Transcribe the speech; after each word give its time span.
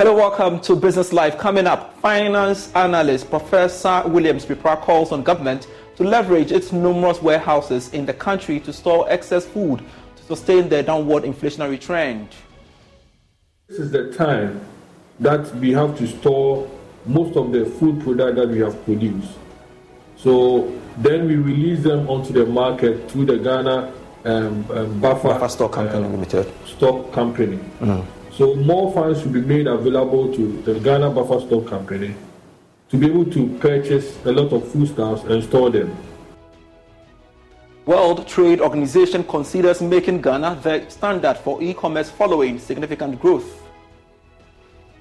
Hello, 0.00 0.14
welcome 0.14 0.58
to 0.60 0.74
Business 0.74 1.12
Live. 1.12 1.36
Coming 1.36 1.66
up, 1.66 1.94
finance 2.00 2.72
analyst 2.74 3.28
Professor 3.28 4.02
Williams 4.06 4.46
Peprah 4.46 4.80
calls 4.80 5.12
on 5.12 5.22
government 5.22 5.66
to 5.96 6.04
leverage 6.04 6.52
its 6.52 6.72
numerous 6.72 7.20
warehouses 7.20 7.92
in 7.92 8.06
the 8.06 8.14
country 8.14 8.58
to 8.60 8.72
store 8.72 9.04
excess 9.10 9.44
food 9.44 9.84
to 10.16 10.22
sustain 10.22 10.70
the 10.70 10.82
downward 10.82 11.24
inflationary 11.24 11.78
trend. 11.78 12.30
This 13.68 13.78
is 13.78 13.90
the 13.90 14.10
time 14.14 14.64
that 15.18 15.54
we 15.56 15.70
have 15.72 15.98
to 15.98 16.06
store 16.06 16.66
most 17.04 17.36
of 17.36 17.52
the 17.52 17.66
food 17.66 18.02
product 18.02 18.36
that 18.36 18.48
we 18.48 18.60
have 18.60 18.82
produced. 18.86 19.32
So 20.16 20.80
then 20.96 21.28
we 21.28 21.36
release 21.36 21.82
them 21.82 22.08
onto 22.08 22.32
the 22.32 22.46
market 22.46 23.10
through 23.10 23.26
the 23.26 23.36
Ghana 23.36 23.92
um, 24.24 24.64
um, 24.70 24.98
Buffer, 24.98 25.28
Buffer 25.28 25.48
Stock 25.48 25.72
Company 25.72 26.06
um, 26.06 26.12
Limited. 26.12 26.50
Stock 26.64 27.12
Company. 27.12 27.58
So 28.32 28.54
more 28.54 28.92
funds 28.92 29.20
should 29.20 29.32
be 29.32 29.40
made 29.40 29.66
available 29.66 30.32
to 30.34 30.62
the 30.62 30.80
Ghana 30.80 31.10
Buffer 31.10 31.40
Stock 31.46 31.66
Company 31.66 32.14
to 32.90 32.96
be 32.96 33.06
able 33.06 33.24
to 33.26 33.48
purchase 33.58 34.18
a 34.24 34.32
lot 34.32 34.52
of 34.52 34.66
foodstuffs 34.72 35.24
and 35.24 35.42
store 35.44 35.70
them. 35.70 35.96
World 37.86 38.26
Trade 38.28 38.60
Organization 38.60 39.24
considers 39.24 39.80
making 39.80 40.22
Ghana 40.22 40.60
the 40.62 40.88
standard 40.88 41.36
for 41.38 41.62
e-commerce 41.62 42.10
following 42.10 42.58
significant 42.58 43.20
growth. 43.20 43.60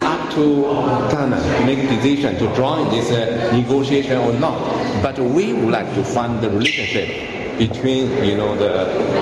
up 0.02 0.32
to 0.32 0.64
Ghana 1.12 1.40
to 1.42 1.66
make 1.66 1.82
decision 1.90 2.38
to 2.38 2.56
join 2.56 2.90
this 2.90 3.12
uh, 3.12 3.52
negotiation 3.52 4.18
or 4.18 4.34
not. 4.34 4.58
But 5.04 5.20
we 5.20 5.54
would 5.54 5.72
like 5.72 5.94
to 5.96 6.04
fund 6.04 6.42
the 6.42 6.50
relationship 6.50 7.58
between, 7.58 8.24
you 8.24 8.38
know, 8.38 8.56
the 8.56 8.72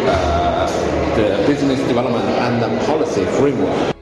uh, 0.07 1.15
the 1.15 1.43
business 1.47 1.79
development 1.87 2.25
and 2.25 2.61
the 2.61 2.85
policy 2.85 3.25
framework. 3.37 3.96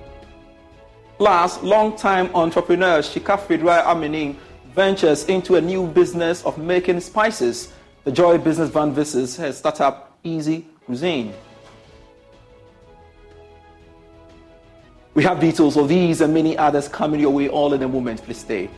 Last, 1.17 1.63
long-time 1.63 2.29
entrepreneur 2.35 2.99
Shika 2.99 3.39
Fidra 3.39 3.85
Amining 3.85 4.35
ventures 4.73 5.23
into 5.25 5.55
a 5.55 5.61
new 5.61 5.87
business 5.87 6.43
of 6.43 6.57
making 6.57 6.99
spices. 6.99 7.71
The 8.03 8.11
Joy 8.11 8.37
Business 8.37 8.69
Van 8.69 8.93
visits 8.93 9.37
her 9.37 9.53
startup 9.53 10.17
Easy 10.25 10.67
Cuisine. 10.85 11.33
We 15.13 15.23
have 15.23 15.39
details 15.39 15.77
of 15.77 15.87
these 15.87 16.19
and 16.19 16.33
many 16.33 16.57
others 16.57 16.89
coming 16.89 17.21
your 17.21 17.31
way 17.31 17.47
all 17.47 17.73
in 17.73 17.81
a 17.81 17.87
moment. 17.87 18.21
Please 18.21 18.39
stay. 18.39 18.69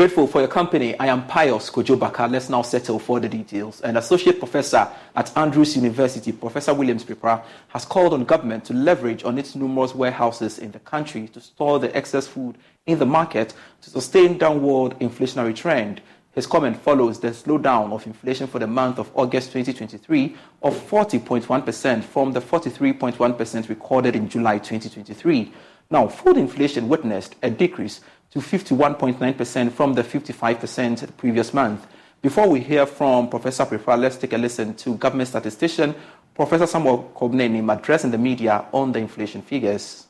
Grateful 0.00 0.26
for 0.26 0.38
your 0.40 0.48
company. 0.48 0.98
I 0.98 1.08
am 1.08 1.26
Pius 1.26 1.68
Kojo 1.68 1.98
Baka. 1.98 2.26
Let's 2.26 2.48
now 2.48 2.62
settle 2.62 2.98
for 2.98 3.20
the 3.20 3.28
details. 3.28 3.82
An 3.82 3.98
associate 3.98 4.38
professor 4.38 4.88
at 5.14 5.36
Andrews 5.36 5.76
University, 5.76 6.32
Professor 6.32 6.72
Williams 6.72 7.04
Peprah, 7.04 7.44
has 7.68 7.84
called 7.84 8.14
on 8.14 8.24
government 8.24 8.64
to 8.64 8.72
leverage 8.72 9.24
on 9.24 9.36
its 9.36 9.54
numerous 9.54 9.94
warehouses 9.94 10.58
in 10.58 10.70
the 10.70 10.78
country 10.78 11.28
to 11.28 11.40
store 11.42 11.78
the 11.78 11.94
excess 11.94 12.26
food 12.26 12.56
in 12.86 12.98
the 12.98 13.04
market 13.04 13.52
to 13.82 13.90
sustain 13.90 14.38
downward 14.38 14.98
inflationary 15.00 15.54
trend. 15.54 16.00
His 16.32 16.46
comment 16.46 16.78
follows 16.78 17.20
the 17.20 17.32
slowdown 17.32 17.92
of 17.92 18.06
inflation 18.06 18.46
for 18.46 18.58
the 18.58 18.66
month 18.66 18.98
of 18.98 19.10
August 19.14 19.52
2023 19.52 20.34
of 20.62 20.74
40.1% 20.74 22.04
from 22.04 22.32
the 22.32 22.40
43.1% 22.40 23.68
recorded 23.68 24.16
in 24.16 24.30
July 24.30 24.56
2023. 24.56 25.52
Now, 25.90 26.08
food 26.08 26.38
inflation 26.38 26.88
witnessed 26.88 27.34
a 27.42 27.50
decrease 27.50 28.00
to 28.30 28.38
51.9% 28.38 29.72
from 29.72 29.94
the 29.94 30.02
55% 30.02 31.00
the 31.00 31.12
previous 31.12 31.52
month. 31.52 31.86
Before 32.22 32.48
we 32.48 32.60
hear 32.60 32.86
from 32.86 33.28
Professor 33.28 33.64
Peprah, 33.64 33.98
let's 33.98 34.16
take 34.16 34.34
a 34.34 34.38
listen 34.38 34.74
to 34.76 34.94
government 34.96 35.28
statistician 35.28 35.94
Professor 36.34 36.66
Samuel 36.66 37.12
Kobina 37.14 37.50
Annim 37.50 37.76
addressing 37.76 38.10
the 38.10 38.18
media 38.18 38.64
on 38.72 38.92
the 38.92 38.98
inflation 38.98 39.42
figures. 39.42 40.06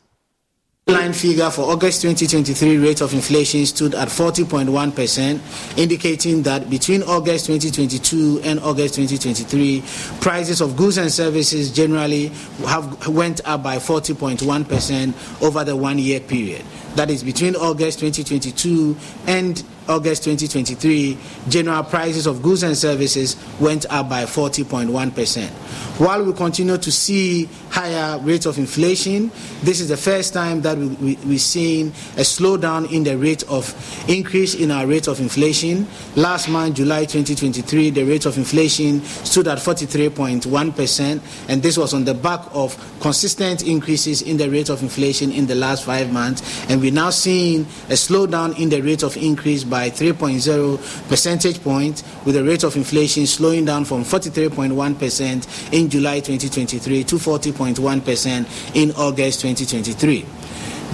The 0.86 0.92
line 0.92 1.12
figure 1.12 1.50
for 1.50 1.62
August 1.62 2.02
2023 2.02 2.78
rate 2.78 3.00
of 3.00 3.12
inflation 3.14 3.66
stood 3.66 3.94
at 3.94 4.08
40.1%, 4.08 5.78
indicating 5.78 6.42
that 6.42 6.70
between 6.70 7.02
August 7.02 7.46
2022 7.46 8.40
and 8.44 8.58
August 8.60 8.94
2023, 8.94 9.82
prices 10.20 10.60
of 10.60 10.76
goods 10.76 10.98
and 10.98 11.12
services 11.12 11.70
generally 11.70 12.28
have 12.66 13.08
went 13.08 13.40
up 13.44 13.62
by 13.62 13.76
40.1% 13.76 15.42
over 15.42 15.64
the 15.64 15.76
one-year 15.76 16.20
period. 16.20 16.64
That 16.96 17.10
is 17.10 17.22
between 17.22 17.54
August 17.56 18.00
2022 18.00 18.96
and 19.26 19.62
August 19.90 20.22
2023, 20.24 21.18
general 21.48 21.82
prices 21.82 22.26
of 22.26 22.42
goods 22.42 22.62
and 22.62 22.76
services 22.76 23.36
went 23.58 23.86
up 23.90 24.08
by 24.08 24.24
40.1%. 24.24 25.48
While 26.00 26.24
we 26.24 26.32
continue 26.32 26.78
to 26.78 26.92
see 26.92 27.46
higher 27.70 28.18
rates 28.20 28.46
of 28.46 28.56
inflation, 28.56 29.30
this 29.62 29.80
is 29.80 29.88
the 29.88 29.96
first 29.96 30.32
time 30.32 30.62
that 30.62 30.78
we, 30.78 30.86
we, 30.86 31.16
we're 31.26 31.34
a 31.34 32.22
slowdown 32.22 32.90
in 32.90 33.04
the 33.04 33.18
rate 33.18 33.42
of 33.48 33.74
increase 34.08 34.54
in 34.54 34.70
our 34.70 34.86
rate 34.86 35.08
of 35.08 35.20
inflation. 35.20 35.86
Last 36.16 36.48
month, 36.48 36.76
July 36.76 37.04
2023, 37.04 37.90
the 37.90 38.04
rate 38.04 38.26
of 38.26 38.38
inflation 38.38 39.02
stood 39.02 39.48
at 39.48 39.58
43.1%, 39.58 41.20
and 41.48 41.62
this 41.62 41.76
was 41.76 41.92
on 41.92 42.04
the 42.04 42.14
back 42.14 42.46
of 42.52 42.76
consistent 43.00 43.66
increases 43.66 44.22
in 44.22 44.36
the 44.36 44.48
rate 44.48 44.68
of 44.70 44.82
inflation 44.82 45.32
in 45.32 45.46
the 45.46 45.54
last 45.54 45.84
five 45.84 46.12
months. 46.12 46.64
And 46.70 46.79
we're 46.80 46.92
now 46.92 47.10
seeing 47.10 47.62
a 47.88 47.94
slowdown 47.94 48.58
in 48.58 48.68
the 48.68 48.80
rate 48.80 49.02
of 49.02 49.16
increase 49.16 49.64
by 49.64 49.90
3.0 49.90 51.08
percentage 51.08 51.62
points, 51.62 52.02
with 52.24 52.34
the 52.34 52.44
rate 52.44 52.64
of 52.64 52.76
inflation 52.76 53.26
slowing 53.26 53.64
down 53.64 53.84
from 53.84 54.04
43.1% 54.04 55.72
in 55.72 55.88
July 55.88 56.20
2023 56.20 57.04
to 57.04 57.16
40.1% 57.16 58.76
in 58.76 58.92
August 58.92 59.40
2023. 59.42 60.39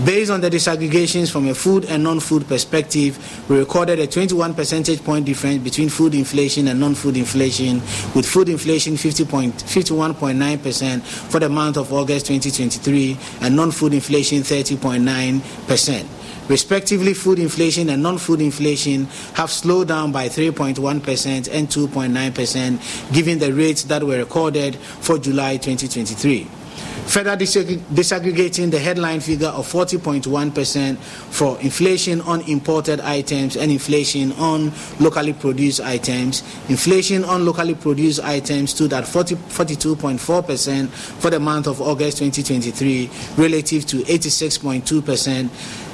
Based 0.05 0.31
on 0.31 0.43
the 0.43 0.51
disaggregations 0.51 1.33
from 1.33 1.49
a 1.49 1.55
food 1.55 1.87
and 1.87 2.05
non-food 2.05 2.47
perspective, 2.47 3.19
we 3.49 3.59
recorded 3.59 3.99
a 3.99 4.07
21 4.07 4.53
percentage 4.53 5.03
point 5.03 5.25
difference 5.25 5.65
between 5.65 5.89
food 5.89 6.15
inflation 6.15 6.69
and 6.69 6.79
non-food 6.79 7.17
inflation, 7.17 7.77
with 8.15 8.29
food 8.29 8.51
inflation 8.51 8.97
51.9% 8.97 11.03
for 11.03 11.41
the 11.41 11.49
month 11.49 11.79
of 11.79 11.95
August 11.95 12.27
2023 12.27 13.17
and 13.41 13.57
non-food 13.57 13.95
inflation 13.95 14.43
30.9%. 14.43 16.07
Respectively, 16.51 17.15
food 17.15 17.39
inflation 17.39 17.89
and 17.89 18.03
non-food 18.03 18.43
inflation 18.43 19.07
have 19.33 19.51
slowed 19.51 19.89
down 19.89 20.13
by 20.13 20.29
3.1% 20.29 20.77
and 21.51 21.69
2.9%, 21.69 23.13
given 23.15 23.39
the 23.39 23.51
rates 23.51 23.85
that 23.85 24.03
were 24.03 24.19
recorded 24.19 24.77
for 24.77 25.19
July 25.19 25.57
2023. 25.57 26.66
Further 27.07 27.37
disaggregating 27.37 28.71
the 28.71 28.79
headline 28.79 29.21
figure 29.21 29.49
of 29.49 29.67
40.1% 29.71 30.97
for 30.99 31.59
inflation 31.61 32.21
on 32.23 32.41
imported 32.43 33.01
items 33.01 33.57
and 33.57 33.71
inflation 33.71 34.33
on 34.33 34.73
locally 35.01 35.33
produced 35.33 35.81
items. 35.81 36.43
Inflation 36.69 37.25
on 37.25 37.45
locally 37.47 37.75
produced 37.75 38.21
items 38.23 38.71
stood 38.71 38.93
at 38.93 39.07
40, 39.07 39.37
42.4% 39.37 40.89
for 40.89 41.31
the 41.31 41.41
month 41.41 41.67
of 41.67 41.81
August 41.81 42.19
2023 42.19 43.11
relative 43.37 43.87
to 43.87 43.99
86.2% 43.99 45.86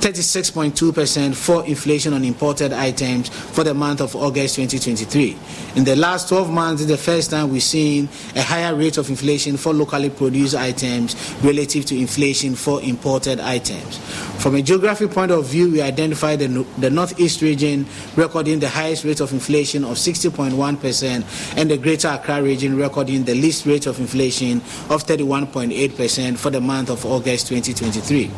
36.2% 0.00 1.34
for 1.34 1.66
inflation 1.66 2.12
on 2.12 2.24
imported 2.24 2.72
items 2.72 3.28
for 3.28 3.64
the 3.64 3.74
month 3.74 4.00
of 4.00 4.14
August 4.14 4.54
2023. 4.56 5.36
In 5.74 5.84
the 5.84 5.96
last 5.96 6.28
12 6.28 6.50
months, 6.50 6.84
the 6.84 6.96
first 6.96 7.30
time 7.30 7.50
we've 7.50 7.62
seen 7.62 8.08
a 8.36 8.42
higher 8.42 8.74
rate 8.74 8.96
of 8.96 9.08
inflation 9.10 9.56
for 9.56 9.74
locally 9.74 10.08
produced 10.08 10.54
items 10.54 11.16
relative 11.42 11.84
to 11.86 11.98
inflation 11.98 12.54
for 12.54 12.80
imported 12.82 13.40
items. 13.40 13.98
From 14.40 14.54
a 14.54 14.62
geographic 14.62 15.10
point 15.10 15.32
of 15.32 15.44
view, 15.46 15.72
we 15.72 15.82
identified 15.82 16.38
the, 16.38 16.64
the 16.78 16.90
Northeast 16.90 17.42
region 17.42 17.84
recording 18.14 18.60
the 18.60 18.68
highest 18.68 19.04
rate 19.04 19.20
of 19.20 19.32
inflation 19.32 19.82
of 19.84 19.96
60.1% 19.96 21.56
and 21.56 21.70
the 21.70 21.76
Greater 21.76 22.08
Accra 22.08 22.40
region 22.40 22.76
recording 22.76 23.24
the 23.24 23.34
least 23.34 23.66
rate 23.66 23.86
of 23.86 23.98
inflation 23.98 24.58
of 24.90 25.04
31.8% 25.04 26.38
for 26.38 26.50
the 26.50 26.60
month 26.60 26.88
of 26.88 27.04
August 27.04 27.48
2023. 27.48 28.30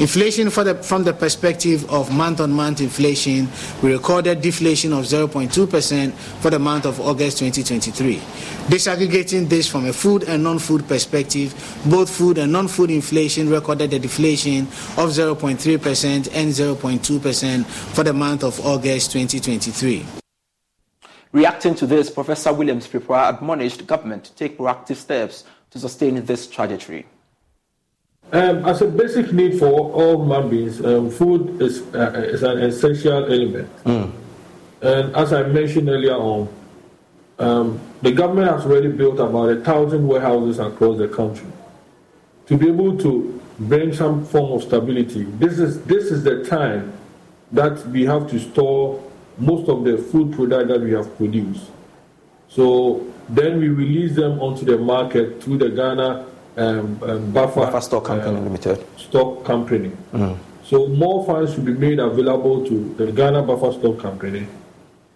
Inflation 0.00 0.50
the, 0.50 0.74
from 0.82 1.04
the 1.04 1.12
perspective 1.12 1.88
of 1.88 2.12
month 2.12 2.40
on 2.40 2.50
month 2.50 2.80
inflation, 2.80 3.48
we 3.80 3.92
recorded 3.92 4.40
deflation 4.40 4.92
of 4.92 5.04
0.2% 5.04 6.12
for 6.12 6.50
the 6.50 6.58
month 6.58 6.84
of 6.84 7.00
August 7.00 7.38
2023. 7.38 8.16
Disaggregating 8.66 9.48
this 9.48 9.68
from 9.68 9.86
a 9.86 9.92
food 9.92 10.24
and 10.24 10.42
non 10.42 10.58
food 10.58 10.88
perspective, 10.88 11.54
both 11.86 12.10
food 12.10 12.38
and 12.38 12.52
non 12.52 12.66
food 12.66 12.90
inflation 12.90 13.48
recorded 13.48 13.92
a 13.92 13.98
deflation 14.00 14.62
of 14.98 15.10
0.3% 15.10 16.28
and 16.34 16.50
0.2% 16.50 17.64
for 17.64 18.02
the 18.02 18.12
month 18.12 18.42
of 18.42 18.58
August 18.66 19.12
2023. 19.12 20.04
Reacting 21.30 21.76
to 21.76 21.86
this, 21.86 22.10
Professor 22.10 22.52
Williams 22.52 22.88
Peprah 22.88 23.32
admonished 23.32 23.86
government 23.86 24.24
to 24.24 24.34
take 24.34 24.58
proactive 24.58 24.96
steps 24.96 25.44
to 25.70 25.78
sustain 25.78 26.24
this 26.24 26.48
trajectory. 26.48 27.06
Um, 28.32 28.64
as 28.64 28.82
a 28.82 28.86
basic 28.86 29.32
need 29.32 29.58
for 29.58 29.68
all 29.70 30.22
human 30.22 30.50
beings, 30.50 30.84
um, 30.84 31.10
food 31.10 31.60
is, 31.62 31.82
uh, 31.94 32.10
is 32.16 32.42
an 32.42 32.58
essential 32.58 33.24
element. 33.24 33.84
Mm. 33.84 34.10
And 34.82 35.16
as 35.16 35.32
I 35.32 35.44
mentioned 35.44 35.88
earlier 35.88 36.14
on, 36.14 36.48
um, 37.38 37.80
the 38.02 38.12
government 38.12 38.50
has 38.50 38.64
already 38.64 38.88
built 38.88 39.20
about 39.20 39.50
a 39.50 39.60
thousand 39.60 40.06
warehouses 40.06 40.58
across 40.58 40.98
the 40.98 41.08
country. 41.08 41.46
To 42.46 42.56
be 42.56 42.68
able 42.68 42.98
to 42.98 43.40
bring 43.58 43.94
some 43.94 44.24
form 44.26 44.52
of 44.52 44.62
stability, 44.62 45.22
this 45.22 45.58
is, 45.58 45.82
this 45.84 46.10
is 46.10 46.24
the 46.24 46.44
time 46.44 46.92
that 47.52 47.86
we 47.88 48.04
have 48.04 48.28
to 48.30 48.38
store 48.38 49.02
most 49.38 49.68
of 49.68 49.84
the 49.84 49.98
food 49.98 50.32
product 50.34 50.68
that 50.68 50.80
we 50.80 50.92
have 50.92 51.16
produced. 51.16 51.70
So 52.48 53.06
then 53.28 53.58
we 53.58 53.68
release 53.68 54.14
them 54.14 54.40
onto 54.40 54.64
the 54.64 54.78
market 54.78 55.42
through 55.42 55.58
the 55.58 55.70
Ghana 55.70 56.26
um, 56.56 57.02
um, 57.02 57.32
buffer, 57.32 57.60
buffer 57.60 57.80
stock 57.80 58.04
company 58.04 58.36
um, 58.36 58.44
limited 58.44 58.84
stock 58.96 59.44
company. 59.44 59.92
Mm. 60.12 60.38
So 60.64 60.88
more 60.88 61.24
funds 61.26 61.54
should 61.54 61.64
be 61.64 61.74
made 61.74 61.98
available 61.98 62.66
to 62.66 62.94
the 62.94 63.12
Ghana 63.12 63.42
Buffer 63.42 63.72
Stock 63.78 63.98
Company 63.98 64.46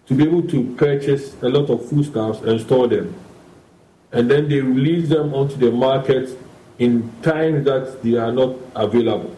to 0.05 0.13
be 0.13 0.23
able 0.23 0.43
to 0.43 0.75
purchase 0.75 1.35
a 1.41 1.49
lot 1.49 1.69
of 1.69 1.89
foodstuffs 1.89 2.41
and 2.41 2.59
store 2.61 2.87
them, 2.87 3.15
and 4.11 4.29
then 4.29 4.47
they 4.47 4.59
release 4.59 5.09
them 5.09 5.33
onto 5.33 5.55
the 5.55 5.71
market 5.71 6.37
in 6.77 7.11
times 7.21 7.65
that 7.65 8.01
they 8.03 8.15
are 8.15 8.31
not 8.31 8.55
available. 8.75 9.35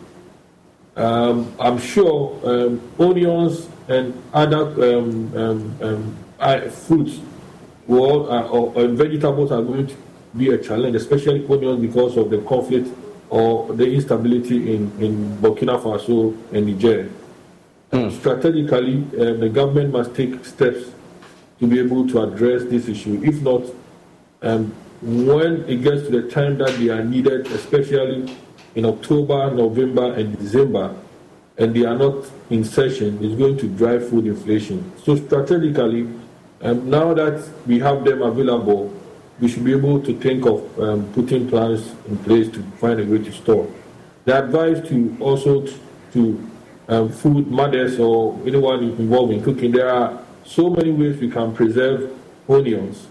Um, 0.95 1.53
I'm 1.59 1.79
sure 1.79 2.39
um, 2.43 2.81
onions 2.99 3.69
and 3.87 4.13
other 4.33 4.67
um, 4.97 6.17
fruits 6.71 7.19
will, 7.87 8.31
uh, 8.31 8.47
or, 8.47 8.87
vegetables 8.89 9.51
are 9.51 9.61
going 9.61 9.87
to 9.87 9.95
be 10.37 10.49
a 10.49 10.57
challenge, 10.57 10.95
especially 10.95 11.39
because 11.39 12.17
of 12.17 12.29
the 12.29 12.39
conflict 12.39 12.87
or 13.29 13.73
the 13.73 13.89
instability 13.91 14.75
in, 14.75 14.91
in 15.01 15.37
Burkina 15.37 15.81
Faso 15.81 16.35
and 16.53 16.65
Niger. 16.65 17.09
Mm. 17.91 18.11
Strategically, 18.19 19.03
uh, 19.19 19.33
the 19.33 19.49
government 19.49 19.91
must 19.91 20.15
take 20.15 20.43
steps 20.45 20.91
to 21.59 21.67
be 21.67 21.79
able 21.79 22.07
to 22.07 22.21
address 22.23 22.63
this 22.63 22.87
issue. 22.87 23.21
If 23.23 23.41
not, 23.41 23.63
um, 24.41 24.73
when 25.01 25.65
it 25.67 25.83
gets 25.83 26.03
to 26.03 26.21
the 26.21 26.29
time 26.29 26.57
that 26.59 26.77
they 26.77 26.89
are 26.89 27.03
needed, 27.03 27.47
especially 27.47 28.35
in 28.75 28.85
October, 28.85 29.51
November, 29.51 30.13
and 30.13 30.37
December, 30.37 30.95
and 31.57 31.75
they 31.75 31.85
are 31.85 31.97
not 31.97 32.25
in 32.49 32.63
session, 32.63 33.23
it's 33.23 33.35
going 33.35 33.57
to 33.57 33.67
drive 33.67 34.09
food 34.09 34.25
inflation. 34.25 34.91
So 35.03 35.15
strategically, 35.15 36.07
um, 36.61 36.89
now 36.89 37.13
that 37.13 37.47
we 37.67 37.79
have 37.79 38.03
them 38.05 38.21
available, 38.21 38.90
we 39.41 39.47
should 39.47 39.65
be 39.65 39.73
able 39.73 39.99
to 39.99 40.17
think 40.19 40.45
of 40.45 40.79
um, 40.79 41.11
putting 41.13 41.49
plans 41.49 41.93
in 42.07 42.17
place 42.19 42.47
to 42.49 42.61
find 42.79 42.99
a 42.99 43.05
way 43.05 43.17
to 43.17 43.31
store. 43.31 43.67
The 44.25 44.37
advice 44.37 44.87
to 44.89 45.17
also 45.19 45.67
to 46.13 46.51
um, 46.87 47.09
food 47.09 47.47
mothers 47.47 47.99
or 47.99 48.39
anyone 48.45 48.83
involved 48.83 49.33
in 49.33 49.43
cooking, 49.43 49.71
there 49.71 49.89
are 49.89 50.23
so 50.45 50.69
many 50.69 50.91
ways 50.91 51.17
we 51.17 51.29
can 51.29 51.55
preserve 51.55 52.15
onions. 52.47 53.07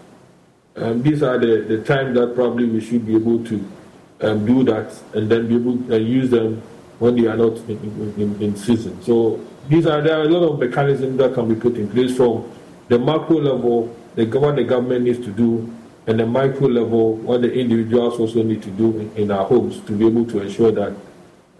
Um, 0.76 1.02
these 1.02 1.22
are 1.24 1.36
the, 1.36 1.64
the 1.66 1.82
time 1.82 2.14
that 2.14 2.36
probably 2.36 2.66
we 2.66 2.80
should 2.80 3.04
be 3.04 3.16
able 3.16 3.44
to 3.46 3.72
um, 4.20 4.46
do 4.46 4.62
that 4.64 4.94
and 5.14 5.28
then 5.28 5.48
be 5.48 5.56
able 5.56 5.78
to 5.78 5.94
uh, 5.94 5.98
use 5.98 6.30
them 6.30 6.62
when 7.00 7.16
they 7.16 7.26
are 7.26 7.36
not 7.36 7.56
in, 7.68 8.14
in, 8.16 8.40
in, 8.40 8.56
season. 8.56 9.02
So 9.02 9.44
these 9.68 9.86
are 9.86 10.00
there 10.00 10.18
are 10.18 10.22
a 10.22 10.28
lot 10.28 10.46
of 10.46 10.60
mechanisms 10.60 11.18
that 11.18 11.34
can 11.34 11.52
be 11.52 11.58
put 11.58 11.76
in 11.76 11.90
place 11.90 12.16
from 12.16 12.48
the 12.88 12.98
macro 12.98 13.40
level, 13.40 13.96
the, 14.14 14.26
what 14.26 14.56
the 14.56 14.64
government 14.64 15.04
needs 15.04 15.18
to 15.20 15.32
do 15.32 15.74
and 16.10 16.18
the 16.18 16.26
micro 16.26 16.66
level, 16.66 17.14
what 17.14 17.40
the 17.40 17.52
individuals 17.52 18.18
also 18.18 18.42
need 18.42 18.60
to 18.64 18.70
do 18.70 19.12
in, 19.14 19.30
our 19.30 19.44
homes 19.44 19.80
to 19.82 19.92
be 19.92 20.04
able 20.08 20.26
to 20.26 20.40
ensure 20.40 20.72
that 20.72 20.92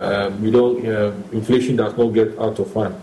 um, 0.00 0.43
we 0.43 0.50
don't, 0.50 0.85
uh, 0.85 1.12
inflation 1.31 1.76
does 1.76 1.97
not 1.97 2.08
get 2.08 2.37
out 2.37 2.58
of 2.58 2.75
hand. 2.75 3.00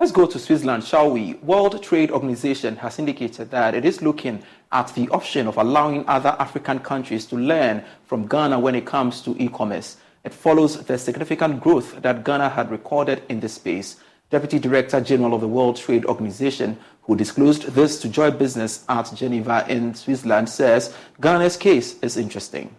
Let's 0.00 0.10
go 0.10 0.26
to 0.26 0.36
Switzerland, 0.36 0.82
shall 0.82 1.12
we? 1.12 1.34
World 1.34 1.80
Trade 1.80 2.10
Organization 2.10 2.74
has 2.78 2.98
indicated 2.98 3.52
that 3.52 3.76
it 3.76 3.84
is 3.84 4.02
looking 4.02 4.42
at 4.72 4.92
the 4.96 5.08
option 5.10 5.46
of 5.46 5.56
allowing 5.56 6.04
other 6.08 6.34
African 6.40 6.80
countries 6.80 7.24
to 7.26 7.36
learn 7.36 7.84
from 8.06 8.26
Ghana 8.26 8.58
when 8.58 8.74
it 8.74 8.84
comes 8.84 9.22
to 9.22 9.40
e-commerce. 9.40 9.96
It 10.24 10.34
follows 10.34 10.84
the 10.84 10.98
significant 10.98 11.60
growth 11.60 12.02
that 12.02 12.24
Ghana 12.24 12.48
had 12.48 12.72
recorded 12.72 13.22
in 13.28 13.38
this 13.38 13.54
space. 13.54 13.96
Deputy 14.30 14.58
Director 14.58 15.00
General 15.00 15.34
of 15.34 15.40
the 15.40 15.48
World 15.48 15.76
Trade 15.76 16.04
Organization, 16.04 16.76
who 17.02 17.16
disclosed 17.16 17.62
this 17.74 18.00
to 18.02 18.08
Joy 18.08 18.30
Business 18.30 18.84
at 18.88 19.10
Geneva 19.14 19.64
in 19.68 19.94
Switzerland, 19.94 20.50
says 20.50 20.94
Ghana's 21.20 21.56
case 21.56 21.98
is 22.00 22.18
interesting. 22.18 22.74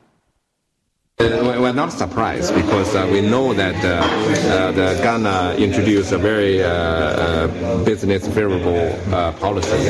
Uh, 1.22 1.58
we're 1.60 1.74
not 1.74 1.92
surprised 1.92 2.56
because 2.56 2.96
uh, 2.96 3.06
we 3.12 3.20
know 3.20 3.54
that 3.54 3.76
uh, 3.84 3.90
uh 3.90 4.72
the 4.72 4.98
Ghana 5.04 5.56
introduced 5.58 6.14
a 6.14 6.18
very 6.18 6.64
uh, 6.64 6.70
uh, 6.70 7.84
business 7.84 8.26
favorable 8.28 8.98
policy, 9.38 9.90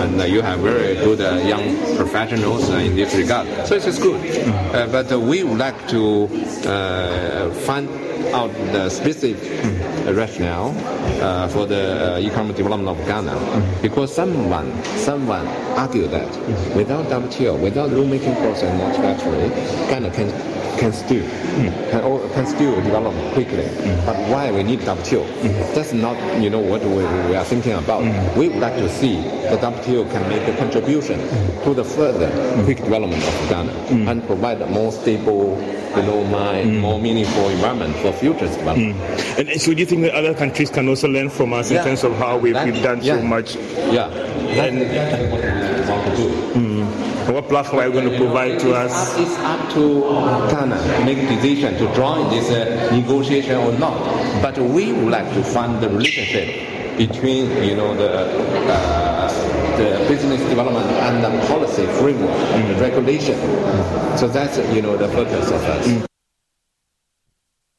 and 0.00 0.32
you 0.32 0.40
have 0.40 0.60
very 0.60 0.94
good 0.94 1.18
young 1.46 1.76
professionals 1.96 2.70
in 2.70 2.96
this 2.96 3.14
regard. 3.14 3.46
So 3.66 3.74
it 3.74 3.84
is 3.86 3.98
good, 3.98 4.22
but 4.90 5.10
we 5.20 5.44
would 5.44 5.58
like 5.58 5.88
to 5.88 6.28
find 7.66 7.90
out 8.32 8.52
the 8.72 8.88
specific 8.88 9.36
rationale 10.06 10.74
uh, 11.22 11.48
for 11.48 11.66
the 11.66 12.16
uh, 12.16 12.18
economic 12.18 12.56
development 12.56 12.88
of 12.98 13.06
Ghana, 13.06 13.78
because 13.82 14.14
someone 14.14 14.70
someone 14.96 15.46
argued 15.76 16.10
that 16.10 16.28
without 16.74 17.06
WTO, 17.06 17.60
without 17.60 17.90
rulemaking 17.90 18.36
process 18.40 18.64
and 18.64 18.80
multilaterally, 18.80 19.50
Ghana 19.88 20.10
can 20.10 20.30
can 20.78 20.92
still 20.92 21.22
mm. 21.22 21.90
can, 21.90 22.00
or, 22.02 22.28
can 22.30 22.46
still 22.46 22.74
develop 22.82 23.14
quickly. 23.34 23.64
Mm. 23.64 24.06
But 24.06 24.16
why 24.30 24.50
we 24.50 24.62
need 24.62 24.80
WTO? 24.80 25.24
Mm. 25.24 25.74
That's 25.74 25.92
not 25.92 26.16
you 26.40 26.50
know 26.50 26.60
what 26.60 26.82
we, 26.82 27.04
we 27.28 27.36
are 27.36 27.44
thinking 27.44 27.72
about. 27.74 28.02
We 28.36 28.48
would 28.48 28.58
like 28.58 28.76
to 28.76 28.88
see 28.88 29.16
the 29.50 29.58
WTO 29.58 30.10
can 30.10 30.28
make 30.28 30.46
a 30.48 30.56
contribution 30.56 31.20
to 31.64 31.74
the 31.74 31.84
further 31.84 32.30
quick 32.64 32.78
development 32.78 33.22
of 33.22 33.48
Ghana 33.48 33.72
and 34.10 34.26
provide 34.26 34.60
a 34.62 34.66
more 34.66 34.92
stable 34.92 35.56
you 35.96 36.02
know, 36.02 36.24
my 36.24 36.64
more 36.64 37.00
meaningful 37.00 37.48
environment 37.48 37.94
for 37.96 38.12
future 38.12 38.46
development. 38.46 38.96
Mm. 38.96 39.38
And 39.38 39.60
so 39.60 39.74
do 39.74 39.80
you 39.80 39.86
think 39.86 40.02
that 40.02 40.14
other 40.14 40.34
countries 40.34 40.70
can 40.70 40.88
also 40.88 41.08
learn 41.08 41.30
from 41.30 41.52
us 41.52 41.70
yeah. 41.70 41.78
in 41.78 41.84
terms 41.84 42.04
of 42.04 42.14
how 42.16 42.38
we've, 42.38 42.54
that, 42.54 42.66
we've 42.66 42.82
done 42.82 43.00
yeah. 43.02 43.16
so 43.16 43.22
much? 43.22 43.56
Yeah. 43.56 44.08
And, 44.08 44.82
that's 44.82 45.32
what 45.32 45.40
we 45.40 45.90
want 45.90 46.10
to 46.10 46.16
do. 46.16 46.28
Mm. 46.54 47.32
What 47.32 47.48
platform 47.48 47.82
are 47.82 47.86
you 47.86 47.92
going 47.92 48.10
to 48.10 48.16
provide 48.16 48.58
to 48.60 48.74
us? 48.74 49.18
It's 49.18 49.36
up 49.38 49.72
to 49.74 50.02
Ghana 50.50 50.76
to 50.76 51.04
make 51.04 51.18
a 51.18 51.26
decision 51.36 51.74
to 51.74 51.94
join 51.94 52.28
this 52.30 52.50
uh, 52.50 52.94
negotiation 52.94 53.56
or 53.56 53.72
not. 53.78 53.98
But 54.42 54.58
we 54.58 54.92
would 54.92 55.10
like 55.10 55.32
to 55.34 55.44
find 55.44 55.80
the 55.80 55.88
relationship 55.88 56.98
between, 56.98 57.50
you 57.62 57.76
know, 57.76 57.94
the 57.94 58.10
uh, 58.68 59.61
the 59.82 60.08
business 60.08 60.40
development 60.48 60.86
and 60.86 61.24
the 61.24 61.46
policy 61.46 61.86
framework, 61.98 62.30
mm-hmm. 62.30 62.80
regulation. 62.80 63.38
So 64.16 64.28
that's 64.28 64.58
you 64.74 64.82
know 64.82 64.96
the 64.96 65.08
focus 65.08 65.50
of 65.50 65.62
us. 65.62 66.06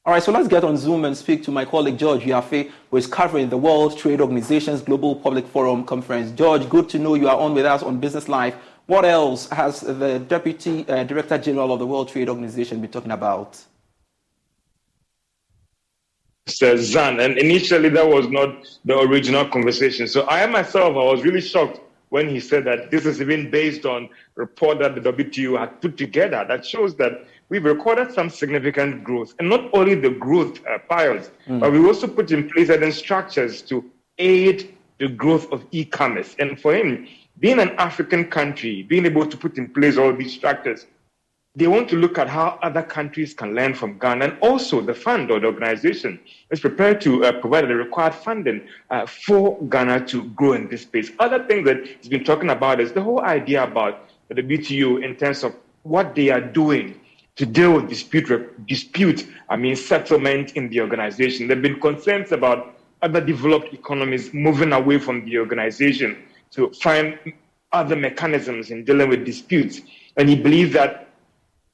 All 0.06 0.12
right, 0.12 0.22
so 0.22 0.34
let's 0.34 0.50
get 0.50 0.66
on 0.66 0.76
Zoom 0.76 1.06
and 1.06 1.16
speak 1.16 1.44
to 1.44 1.52
my 1.52 1.64
colleague 1.64 1.98
George 1.98 2.24
Wiafe, 2.26 2.70
who 2.92 2.98
is 2.98 3.08
covering 3.08 3.48
the 3.48 3.58
World 3.58 3.98
Trade 3.98 4.20
Organization's 4.20 4.82
Global 4.82 5.16
Public 5.16 5.48
Forum 5.48 5.86
conference. 5.86 6.32
George, 6.32 6.68
good 6.68 6.90
to 6.90 7.00
know 7.00 7.16
you 7.16 7.30
are 7.30 7.38
on 7.40 7.54
with 7.54 7.66
us 7.66 7.82
on 7.82 8.02
Business 8.02 8.28
Live. 8.28 8.56
What 8.86 9.06
else 9.06 9.48
has 9.48 9.80
the 9.80 10.20
Deputy 10.20 10.86
uh, 10.90 11.06
Director 11.06 11.38
General 11.38 11.72
of 11.72 11.80
the 11.80 11.88
World 11.88 12.10
Trade 12.10 12.28
Organization 12.28 12.82
been 12.82 12.92
talking 12.92 13.12
about? 13.12 13.64
Mr. 16.48 16.78
Zan, 16.78 17.22
and 17.22 17.38
initially 17.38 17.88
that 17.88 18.06
was 18.06 18.28
not 18.28 18.68
the 18.84 19.00
original 19.00 19.46
conversation. 19.48 20.10
So 20.10 20.28
I 20.28 20.46
myself, 20.48 20.90
I 20.92 21.04
was 21.14 21.24
really 21.24 21.40
shocked 21.40 21.80
when 22.14 22.30
he 22.30 22.40
said 22.40 22.64
that 22.64 22.92
this 22.92 23.08
is 23.08 23.20
even 23.20 23.50
based 23.50 23.88
on 23.88 24.08
report 24.36 24.78
that 24.78 24.94
the 24.94 25.02
WTO 25.02 25.58
had 25.58 25.82
put 25.82 25.98
together 25.98 26.46
that 26.48 26.64
shows 26.64 26.94
that 26.96 27.26
we've 27.50 27.66
recorded 27.66 28.14
some 28.14 28.30
significant 28.30 29.04
growth. 29.04 29.34
And 29.40 29.50
not 29.50 29.68
only 29.74 29.96
the 29.96 30.12
growth 30.12 30.64
uh, 30.68 30.78
piles, 30.88 31.32
mm. 31.48 31.60
but 31.60 31.72
we 31.72 31.84
also 31.84 32.06
put 32.06 32.30
in 32.30 32.48
place 32.52 32.68
certain 32.68 32.92
structures 32.92 33.64
to 33.64 33.84
aid 34.20 34.76
the 35.00 35.08
growth 35.08 35.52
of 35.52 35.66
e-commerce. 35.72 36.36
And 36.38 36.62
for 36.62 36.76
him, 36.76 37.08
being 37.40 37.60
an 37.60 37.72
African 37.80 38.26
country, 38.26 38.84
being 38.84 39.08
able 39.08 39.26
to 39.26 39.36
put 39.36 39.58
in 39.58 39.74
place 39.74 39.98
all 39.98 40.14
these 40.14 40.34
structures, 40.34 40.86
they 41.56 41.68
want 41.68 41.88
to 41.90 41.96
look 41.96 42.18
at 42.18 42.28
how 42.28 42.58
other 42.64 42.82
countries 42.82 43.34
can 43.34 43.54
learn 43.54 43.76
from 43.76 44.00
Ghana. 44.00 44.26
And 44.26 44.40
also, 44.40 44.82
the 44.82 44.94
fund 44.94 45.30
or 45.30 45.40
the 45.40 45.48
organization 45.48 46.20
is 46.50 46.60
prepared 46.60 47.00
to 47.02 47.26
uh, 47.26 47.40
provide 47.40 47.68
the 47.68 47.76
required 47.76 48.16
funding 48.16 48.68
uh, 48.90 49.06
for 49.06 49.62
Ghana 49.70 50.06
to 50.08 50.24
grow 50.30 50.54
in 50.54 50.68
this 50.68 50.82
space. 50.82 51.12
Other 51.20 51.46
thing 51.46 51.64
that 51.66 51.86
he's 51.86 52.10
been 52.10 52.24
talking 52.24 52.50
about 52.50 52.80
is 52.80 52.92
the 52.92 53.02
whole 53.02 53.22
idea 53.22 53.64
about 53.64 54.10
the 54.30 54.42
WTO 54.42 55.04
in 55.04 55.16
terms 55.16 55.44
of 55.44 55.56
what 55.84 56.16
they 56.16 56.30
are 56.30 56.42
doing 56.42 57.00
to 57.36 57.46
deal 57.46 57.74
with 57.74 57.90
dispute, 57.90 58.68
dispute, 58.68 59.28
I 59.50 59.56
mean, 59.56 59.76
settlement 59.76 60.54
in 60.54 60.70
the 60.70 60.82
organization. 60.82 61.48
There 61.48 61.56
have 61.56 61.64
been 61.64 61.80
concerns 61.80 62.32
about 62.32 62.76
other 63.02 63.22
developed 63.22 63.74
economies 63.74 64.34
moving 64.34 64.72
away 64.72 64.98
from 64.98 65.26
the 65.26 65.38
organization 65.40 66.18
to 66.52 66.72
find 66.72 67.18
other 67.72 67.96
mechanisms 67.96 68.72
in 68.72 68.86
dealing 68.86 69.10
with 69.10 69.26
disputes. 69.26 69.82
And 70.16 70.30
he 70.30 70.36
believes 70.36 70.74
that, 70.74 71.10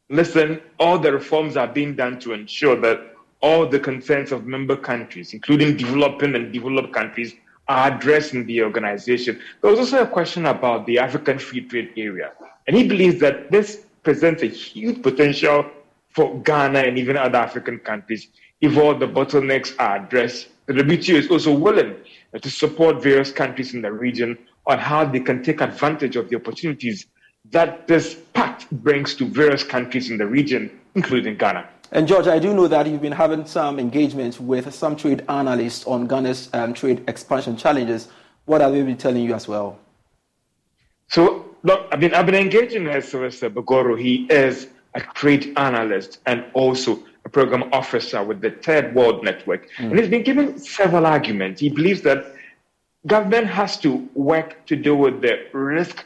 listen, 0.09 0.61
all 0.79 0.99
the 0.99 1.11
reforms 1.11 1.55
are 1.55 1.67
being 1.67 1.95
done 1.95 2.19
to 2.19 2.33
ensure 2.33 2.75
that 2.81 3.15
all 3.41 3.65
the 3.65 3.79
concerns 3.79 4.31
of 4.31 4.45
member 4.45 4.75
countries, 4.75 5.33
including 5.33 5.77
developing 5.77 6.35
and 6.35 6.51
developed 6.51 6.93
countries, 6.93 7.33
are 7.67 7.93
addressed 7.93 8.33
in 8.33 8.45
the 8.45 8.61
organization. 8.63 9.39
There 9.61 9.69
was 9.71 9.79
also 9.79 10.01
a 10.01 10.07
question 10.07 10.47
about 10.47 10.85
the 10.87 10.99
African 10.99 11.37
Free 11.37 11.61
Trade 11.61 11.93
Area. 11.95 12.31
And 12.67 12.75
he 12.75 12.87
believes 12.87 13.19
that 13.21 13.51
this 13.51 13.85
presents 14.03 14.41
a 14.43 14.47
huge 14.47 15.01
potential 15.03 15.65
for 16.09 16.41
Ghana 16.41 16.79
and 16.79 16.97
even 16.97 17.15
other 17.15 17.37
African 17.37 17.79
countries 17.79 18.29
if 18.61 18.75
all 18.77 18.95
the 18.95 19.07
bottlenecks 19.07 19.73
are 19.79 20.03
addressed. 20.03 20.47
The 20.65 20.73
WTO 20.73 21.15
is 21.15 21.29
also 21.29 21.53
willing 21.53 21.95
to 22.39 22.49
support 22.49 23.01
various 23.01 23.31
countries 23.31 23.73
in 23.73 23.81
the 23.81 23.91
region 23.91 24.37
on 24.65 24.79
how 24.79 25.05
they 25.05 25.19
can 25.19 25.43
take 25.43 25.61
advantage 25.61 26.15
of 26.15 26.29
the 26.29 26.35
opportunities 26.35 27.05
that 27.51 27.87
this 27.87 28.17
pact 28.33 28.69
brings 28.71 29.15
to 29.15 29.25
various 29.25 29.63
countries 29.63 30.09
in 30.09 30.17
the 30.17 30.25
region, 30.25 30.69
including 30.95 31.35
Ghana. 31.37 31.67
And 31.91 32.07
George, 32.07 32.27
I 32.27 32.37
do 32.37 32.53
know 32.53 32.67
that 32.67 32.85
you've 32.85 33.01
been 33.01 33.11
having 33.11 33.45
some 33.45 33.79
engagement 33.79 34.39
with 34.39 34.71
some 34.73 34.95
trade 34.95 35.25
analysts 35.27 35.87
on 35.87 36.07
Ghana's 36.07 36.49
um, 36.53 36.73
trade 36.73 37.03
expansion 37.07 37.57
challenges. 37.57 38.09
What 38.45 38.61
have 38.61 38.73
they 38.73 38.83
been 38.83 38.97
telling 38.97 39.23
you 39.23 39.33
as 39.33 39.47
well? 39.47 39.79
So 41.07 41.55
look, 41.63 41.87
I've 41.91 41.99
been, 41.99 42.13
I've 42.13 42.27
been 42.27 42.35
engaging 42.35 42.83
with 42.83 43.05
Sylvester 43.05 43.49
Bagooro. 43.49 43.95
He 43.95 44.27
is 44.29 44.67
a 44.93 45.01
trade 45.01 45.53
analyst 45.57 46.19
and 46.27 46.45
also 46.53 47.03
a 47.25 47.29
program 47.29 47.69
officer 47.73 48.23
with 48.23 48.41
the 48.41 48.51
Third 48.51 48.93
World 48.93 49.23
Network. 49.23 49.67
Mm. 49.77 49.89
And 49.89 49.99
he's 49.99 50.09
been 50.09 50.23
giving 50.23 50.59
several 50.59 51.07
arguments. 51.07 51.61
He 51.61 51.69
believes 51.69 52.01
that 52.03 52.35
government 53.07 53.47
has 53.47 53.77
to 53.77 54.07
work 54.13 54.63
to 54.67 54.75
deal 54.75 54.95
with 54.95 55.21
the 55.21 55.47
risk 55.53 56.05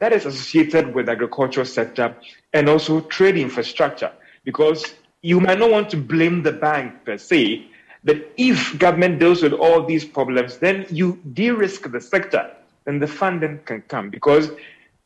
that 0.00 0.12
is 0.12 0.26
associated 0.26 0.94
with 0.94 1.08
agricultural 1.08 1.66
sector 1.66 2.14
and 2.52 2.68
also 2.68 3.00
trade 3.02 3.36
infrastructure 3.36 4.12
because 4.44 4.94
you 5.22 5.40
might 5.40 5.58
not 5.58 5.70
want 5.70 5.90
to 5.90 5.96
blame 5.96 6.42
the 6.42 6.52
bank 6.52 7.04
per 7.04 7.16
se 7.16 7.66
but 8.02 8.16
if 8.36 8.78
government 8.78 9.18
deals 9.18 9.42
with 9.42 9.52
all 9.52 9.86
these 9.86 10.04
problems 10.04 10.58
then 10.58 10.84
you 10.90 11.18
de-risk 11.32 11.90
the 11.90 12.00
sector 12.00 12.50
then 12.84 12.98
the 12.98 13.06
funding 13.06 13.58
can 13.64 13.82
come 13.82 14.10
because 14.10 14.50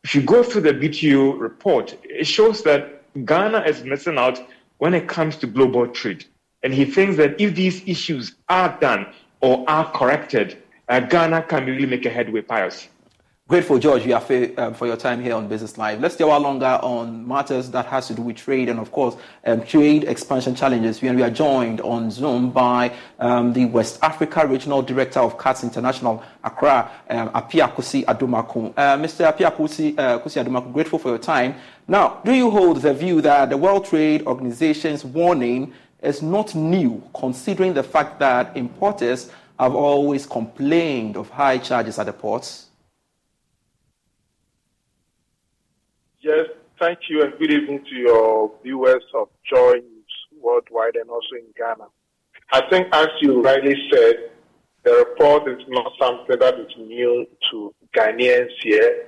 if 0.05 0.15
you 0.15 0.21
go 0.21 0.43
through 0.43 0.61
the 0.61 0.75
WTO 0.75 1.41
report, 1.41 1.97
it 2.05 2.27
shows 2.27 2.63
that 2.65 3.03
Ghana 3.25 3.63
is 3.63 3.83
missing 3.85 4.19
out 4.19 4.39
when 4.77 4.93
it 4.93 5.09
comes 5.09 5.37
to 5.39 5.47
global 5.47 5.89
trade. 5.89 6.27
And 6.63 6.75
he 6.75 6.85
thinks 6.85 7.17
that 7.17 7.41
if 7.41 7.55
these 7.55 7.83
issues 7.89 8.35
are 8.51 8.79
done 8.81 9.07
or 9.41 9.65
are 9.69 9.91
corrected, 9.93 10.63
uh, 10.91 11.01
Ghana 11.01 11.45
can 11.45 11.65
really 11.65 11.87
make 11.87 12.05
a 12.05 12.11
headway, 12.11 12.43
Pius. 12.43 12.89
Grateful, 13.47 13.79
George, 13.79 14.07
you 14.07 14.15
are 14.15 14.25
um, 14.57 14.73
for 14.73 14.87
your 14.87 14.97
time 14.97 15.23
here 15.23 15.35
on 15.35 15.49
Business 15.49 15.77
Live. 15.77 16.01
Let's 16.01 16.17
delve 16.17 16.41
longer 16.41 16.81
on 16.83 17.29
matters 17.29 17.71
that 17.73 17.85
has 17.85 18.07
to 18.07 18.15
do 18.15 18.23
with 18.23 18.37
trade 18.37 18.71
and, 18.71 18.81
of 18.81 18.91
course, 18.91 19.17
um, 19.45 19.63
trade 19.67 20.05
expansion 20.05 20.55
challenges. 20.55 21.03
We, 21.03 21.11
are 21.11 21.29
joined 21.29 21.83
on 21.83 22.11
Zoom 22.11 22.53
by 22.53 22.97
um, 23.19 23.53
the 23.53 23.67
West 23.67 23.99
Africa 24.01 24.47
Regional 24.47 24.81
Director 24.81 25.21
of 25.21 25.37
CUTS 25.37 25.63
International, 25.63 26.25
Accra, 26.43 26.91
um, 27.11 27.29
Appiah 27.33 27.71
Kusi 27.71 28.07
Adomako. 28.07 28.73
Uh, 28.75 28.97
Mr. 28.97 29.31
Appiah 29.31 29.55
Kusi, 29.55 29.99
uh, 29.99 30.19
Kusi 30.21 30.43
Adomako, 30.43 30.73
grateful 30.73 30.99
for 30.99 31.11
your 31.11 31.19
time. 31.19 31.55
Now, 31.87 32.23
do 32.25 32.33
you 32.33 32.51
hold 32.51 32.81
the 32.81 32.95
view 32.95 33.21
that 33.21 33.51
the 33.51 33.59
World 33.59 33.85
Trade 33.85 34.23
Organization's 34.27 35.05
warning 35.05 35.75
is 36.03 36.23
not 36.23 36.55
new, 36.55 37.03
considering 37.15 37.75
the 37.75 37.83
fact 37.83 38.19
that 38.21 38.57
importers 38.57 39.31
have 39.61 39.75
always 39.75 40.25
complained 40.25 41.19
of 41.19 41.29
high 41.29 41.59
charges 41.59 41.99
at 41.99 42.07
the 42.07 42.13
ports? 42.15 42.69
Yes, 46.25 46.47
thank 46.81 47.01
you, 47.11 47.21
and 47.23 47.39
good 47.39 47.51
evening 47.51 47.85
to 47.85 47.97
your 47.97 48.51
viewers 48.63 49.05
of 49.13 49.29
Joy 49.45 49.73
News 49.75 50.15
worldwide 50.41 50.97
and 50.97 51.11
also 51.11 51.37
in 51.37 51.45
Ghana. 51.55 51.85
I 52.51 52.63
think, 52.71 52.87
as 52.95 53.09
you 53.21 53.43
rightly 53.43 53.75
said, 53.93 54.31
the 54.85 55.05
report 55.07 55.47
is 55.49 55.63
not 55.69 55.93
something 56.01 56.39
that 56.41 56.55
is 56.59 56.73
new 56.79 57.27
to 57.51 57.75
Ghanaians 57.95 58.49
here. 58.63 59.05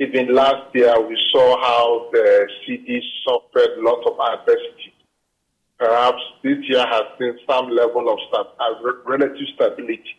Even 0.00 0.34
last 0.34 0.74
year, 0.74 1.00
we 1.06 1.16
saw 1.30 1.56
how 1.62 2.10
the 2.10 2.48
cedi 2.66 2.98
suffered 3.24 3.78
a 3.78 3.82
lot 3.82 4.02
of 4.04 4.18
adversity. 4.40 4.92
Perhaps 5.78 6.18
this 6.42 6.58
year 6.68 6.84
has 6.84 7.02
seen 7.16 7.38
some 7.48 7.70
level 7.70 8.12
of 8.12 8.18
uh, 8.32 8.90
relative 9.04 9.46
stability. 9.54 10.16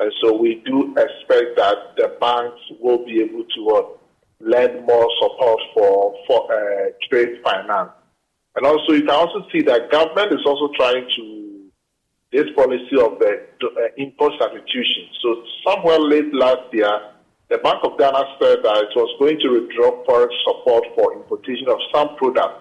And 0.00 0.12
so 0.20 0.36
we 0.36 0.60
do 0.66 0.90
expect 0.96 1.54
that 1.54 1.94
the 1.96 2.16
banks 2.20 2.60
will 2.80 3.06
be 3.06 3.20
able 3.20 3.44
to 3.44 3.68
uh, 3.76 4.03
lend 4.40 4.86
more 4.86 5.08
support 5.20 5.60
for 5.74 6.14
for 6.26 6.52
uh, 6.52 6.90
trade 7.08 7.40
finance. 7.42 7.90
And 8.56 8.66
also, 8.66 8.92
you 8.92 9.00
can 9.00 9.10
also 9.10 9.46
see 9.50 9.62
that 9.62 9.90
government 9.90 10.32
is 10.32 10.46
also 10.46 10.72
trying 10.76 11.08
to 11.16 11.34
this 12.32 12.46
policy 12.56 12.96
of 12.98 13.18
the 13.20 13.46
uh, 13.62 13.88
import 13.96 14.32
substitution. 14.40 15.06
So 15.22 15.44
somewhere 15.66 16.00
late 16.00 16.34
last 16.34 16.66
year, 16.72 16.90
the 17.48 17.58
Bank 17.58 17.78
of 17.84 17.96
Ghana 17.96 18.24
said 18.40 18.58
that 18.64 18.90
it 18.90 18.96
was 18.96 19.10
going 19.20 19.38
to 19.38 19.48
withdraw 19.50 20.04
foreign 20.04 20.34
support 20.44 20.84
for 20.96 21.14
importation 21.14 21.68
of 21.68 21.78
some 21.94 22.16
products. 22.16 22.60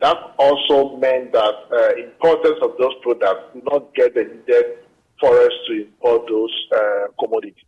That 0.00 0.16
also 0.38 0.96
meant 0.98 1.32
that 1.32 1.54
uh, 1.72 1.96
importers 1.98 2.58
of 2.62 2.78
those 2.78 2.94
products 3.02 3.50
do 3.54 3.62
not 3.70 3.92
get 3.94 4.14
the 4.14 4.24
needed 4.24 4.86
forex 5.20 5.50
to 5.66 5.82
import 5.82 6.22
those 6.28 6.54
uh, 6.70 7.06
commodities. 7.18 7.67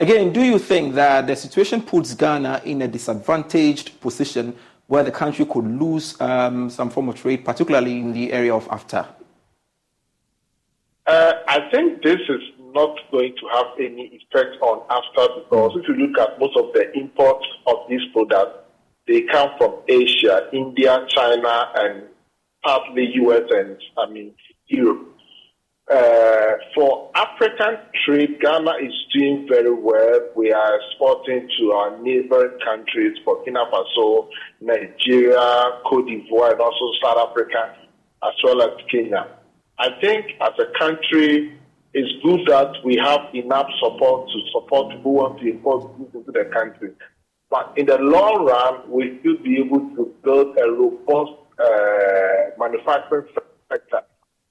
Again, 0.00 0.32
do 0.32 0.42
you 0.42 0.60
think 0.60 0.94
that 0.94 1.26
the 1.26 1.34
situation 1.34 1.82
puts 1.82 2.14
Ghana 2.14 2.62
in 2.64 2.82
a 2.82 2.88
disadvantaged 2.88 4.00
position 4.00 4.54
where 4.86 5.02
the 5.02 5.10
country 5.10 5.44
could 5.44 5.66
lose 5.66 6.18
um, 6.20 6.70
some 6.70 6.88
form 6.88 7.08
of 7.08 7.16
trade, 7.16 7.44
particularly 7.44 7.98
in 7.98 8.12
the 8.12 8.32
area 8.32 8.54
of 8.54 8.68
AFTA? 8.68 9.08
Uh, 11.06 11.32
I 11.48 11.68
think 11.70 12.02
this 12.02 12.20
is 12.28 12.42
not 12.60 12.96
going 13.10 13.34
to 13.40 13.48
have 13.54 13.66
any 13.80 14.20
effect 14.22 14.62
on 14.62 14.82
AFTA 14.88 15.42
because 15.42 15.72
if 15.76 15.88
you 15.88 15.94
look 15.94 16.16
at 16.18 16.38
most 16.38 16.56
of 16.56 16.72
the 16.74 16.92
imports 16.96 17.46
of 17.66 17.76
these 17.88 18.02
products, 18.12 18.68
they 19.08 19.22
come 19.22 19.50
from 19.58 19.74
Asia, 19.88 20.48
India, 20.52 21.04
China, 21.08 21.72
and 21.74 22.04
partly 22.62 23.10
US 23.14 23.42
and 23.50 23.76
I 23.96 24.10
mean 24.10 24.32
Europe. 24.68 25.17
Uh, 25.90 26.52
for 26.74 27.10
African 27.14 27.78
trade, 28.04 28.38
Ghana 28.42 28.72
is 28.82 28.92
doing 29.14 29.46
very 29.48 29.72
well. 29.72 30.20
We 30.36 30.52
are 30.52 30.80
exporting 30.80 31.48
to 31.58 31.72
our 31.72 31.98
neighboring 32.02 32.58
countries, 32.62 33.16
Burkina 33.26 33.70
Faso, 33.70 34.28
Nigeria, 34.60 35.80
Cote 35.88 36.06
d'Ivoire, 36.06 36.52
and 36.52 36.60
also 36.60 36.92
South 37.02 37.30
Africa, 37.30 37.74
as 38.22 38.34
well 38.44 38.60
as 38.60 38.70
Kenya. 38.90 39.28
I 39.78 39.88
think 40.02 40.26
as 40.42 40.52
a 40.58 40.78
country, 40.78 41.58
it's 41.94 42.22
good 42.22 42.40
that 42.48 42.72
we 42.84 42.96
have 43.02 43.20
enough 43.32 43.68
support 43.82 44.28
to 44.28 44.40
support 44.52 44.94
people 44.94 45.12
who 45.12 45.18
want 45.18 45.40
to 45.40 45.50
import 45.50 45.96
goods 45.96 46.14
into 46.14 46.32
the 46.32 46.50
country. 46.52 46.90
But 47.48 47.72
in 47.78 47.86
the 47.86 47.96
long 47.96 48.44
run, 48.44 48.90
we 48.90 49.18
should 49.22 49.42
be 49.42 49.58
able 49.58 49.80
to 49.96 50.14
build 50.22 50.58
a 50.58 50.70
robust 50.70 51.32
uh, 51.58 52.58
manufacturing 52.58 53.26
sector 53.72 54.00
to 54.00 54.07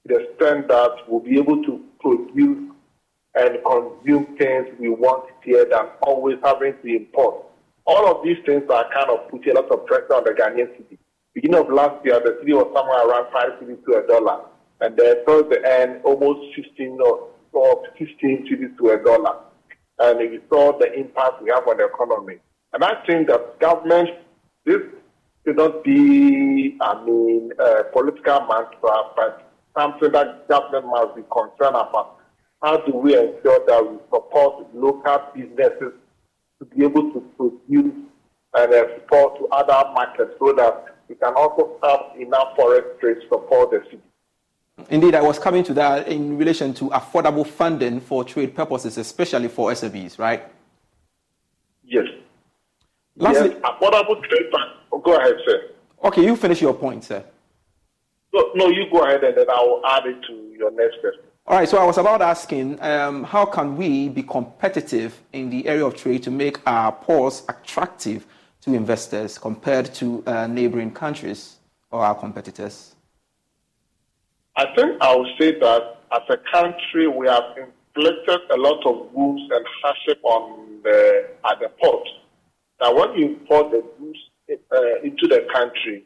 the 0.08 0.16
extent 0.16 0.68
that 0.68 0.96
we'll 1.06 1.20
be 1.20 1.38
able 1.38 1.62
to 1.64 1.84
produce 2.00 2.72
and 3.34 3.58
consume 3.64 4.36
things 4.36 4.66
we 4.78 4.88
want 4.88 5.30
here 5.44 5.64
than 5.64 5.86
always 6.02 6.38
having 6.42 6.74
to 6.82 6.96
import. 6.96 7.44
All 7.86 8.06
of 8.08 8.24
these 8.24 8.38
things 8.44 8.64
are 8.70 8.86
kind 8.92 9.10
of 9.10 9.28
putting 9.30 9.56
a 9.56 9.60
lot 9.60 9.70
of 9.70 9.86
pressure 9.86 10.14
on 10.14 10.24
the 10.24 10.30
Ghanaian 10.30 10.68
cedi. 10.76 10.98
Beginning 11.34 11.60
of 11.60 11.70
last 11.70 12.04
year, 12.04 12.20
the 12.20 12.38
cedi 12.42 12.54
was 12.54 12.70
somewhere 12.74 13.06
around 13.06 13.32
five 13.32 13.60
cedis 13.60 13.84
to 13.84 14.02
a 14.02 14.06
dollar, 14.06 14.44
and 14.80 14.96
then 14.96 15.24
towards 15.24 15.50
the 15.50 15.60
end, 15.64 16.00
almost 16.04 16.54
15 16.56 16.98
or, 17.00 17.28
or 17.52 17.84
15 17.98 18.48
cedis 18.50 18.76
to 18.78 18.90
a 18.90 19.04
dollar. 19.04 19.36
And 20.00 20.18
we 20.18 20.40
saw 20.48 20.78
the 20.78 20.92
impact 20.92 21.42
we 21.42 21.50
have 21.50 21.66
on 21.66 21.76
the 21.76 21.86
economy. 21.86 22.36
And 22.72 22.84
I 22.84 23.04
think 23.06 23.28
that 23.28 23.58
government, 23.60 24.10
this 24.64 24.82
should 25.44 25.56
not 25.56 25.82
be, 25.82 26.76
I 26.80 27.04
mean, 27.04 27.52
a 27.58 27.84
political 27.84 28.40
mantra, 28.40 29.10
but 29.16 29.47
something 29.78 30.12
that 30.12 30.48
government 30.48 30.86
must 30.86 31.14
be 31.14 31.22
concerned 31.30 31.76
about. 31.76 32.16
How 32.62 32.78
do 32.78 32.92
we 32.96 33.16
ensure 33.16 33.64
that 33.66 33.90
we 33.90 33.98
support 34.12 34.74
local 34.74 35.18
businesses 35.34 35.92
to 36.58 36.64
be 36.64 36.84
able 36.84 37.12
to 37.12 37.20
produce 37.36 37.94
and 38.54 38.74
export 38.74 39.38
to 39.38 39.46
other 39.52 39.90
markets 39.92 40.32
so 40.38 40.52
that 40.54 40.96
we 41.08 41.14
can 41.14 41.32
also 41.34 41.78
have 41.82 42.20
enough 42.20 42.56
foreign 42.56 42.82
trade 43.00 43.20
to 43.20 43.28
support 43.28 43.70
the 43.70 43.78
cedi? 43.78 44.00
Indeed, 44.90 45.14
I 45.14 45.22
was 45.22 45.38
coming 45.38 45.64
to 45.64 45.74
that 45.74 46.08
in 46.08 46.36
relation 46.38 46.72
to 46.74 46.84
affordable 46.90 47.46
funding 47.46 48.00
for 48.00 48.24
trade 48.24 48.54
purposes, 48.54 48.96
especially 48.98 49.48
for 49.48 49.70
SMEs, 49.72 50.18
right? 50.18 50.44
Yes. 51.84 52.06
Lastly, 53.16 53.50
yes, 53.50 53.60
affordable 53.62 54.22
trade. 54.22 54.46
Oh, 54.92 54.98
go 54.98 55.16
ahead, 55.16 55.34
sir. 55.46 55.70
Okay, 56.04 56.24
you 56.24 56.36
finish 56.36 56.60
your 56.60 56.74
point, 56.74 57.04
sir. 57.04 57.24
No, 58.32 58.50
no, 58.54 58.68
you 58.68 58.86
go 58.90 59.04
ahead 59.04 59.24
and 59.24 59.36
then 59.36 59.50
I 59.50 59.60
will 59.62 59.82
add 59.86 60.06
it 60.06 60.22
to 60.26 60.32
your 60.56 60.70
next 60.70 61.00
question. 61.00 61.22
All 61.46 61.56
right, 61.56 61.68
so 61.68 61.78
I 61.78 61.86
was 61.86 61.96
about 61.96 62.20
asking 62.20 62.80
um, 62.82 63.24
how 63.24 63.46
can 63.46 63.76
we 63.76 64.10
be 64.10 64.22
competitive 64.22 65.18
in 65.32 65.48
the 65.48 65.66
area 65.66 65.86
of 65.86 65.96
trade 65.96 66.22
to 66.24 66.30
make 66.30 66.58
our 66.68 66.92
ports 66.92 67.42
attractive 67.48 68.26
to 68.60 68.74
investors 68.74 69.38
compared 69.38 69.94
to 69.94 70.22
uh, 70.26 70.46
neighboring 70.46 70.90
countries 70.90 71.56
or 71.90 72.04
our 72.04 72.14
competitors? 72.14 72.94
I 74.56 74.66
think 74.74 75.00
I 75.00 75.16
would 75.16 75.28
say 75.40 75.58
that 75.58 76.00
as 76.12 76.22
a 76.28 76.36
country, 76.52 77.08
we 77.08 77.26
have 77.28 77.44
inflicted 77.56 78.40
a 78.50 78.56
lot 78.56 78.84
of 78.84 79.08
rules 79.14 79.50
and 79.50 79.64
hardship 79.82 80.20
on 80.24 80.80
the, 80.82 81.30
at 81.50 81.60
the 81.60 81.70
port. 81.80 82.06
Now, 82.80 82.94
when 82.94 83.18
you 83.18 83.26
import 83.26 83.70
the 83.70 83.82
goods 83.98 84.18
uh, 84.72 85.00
into 85.02 85.26
the 85.26 85.46
country, 85.54 86.04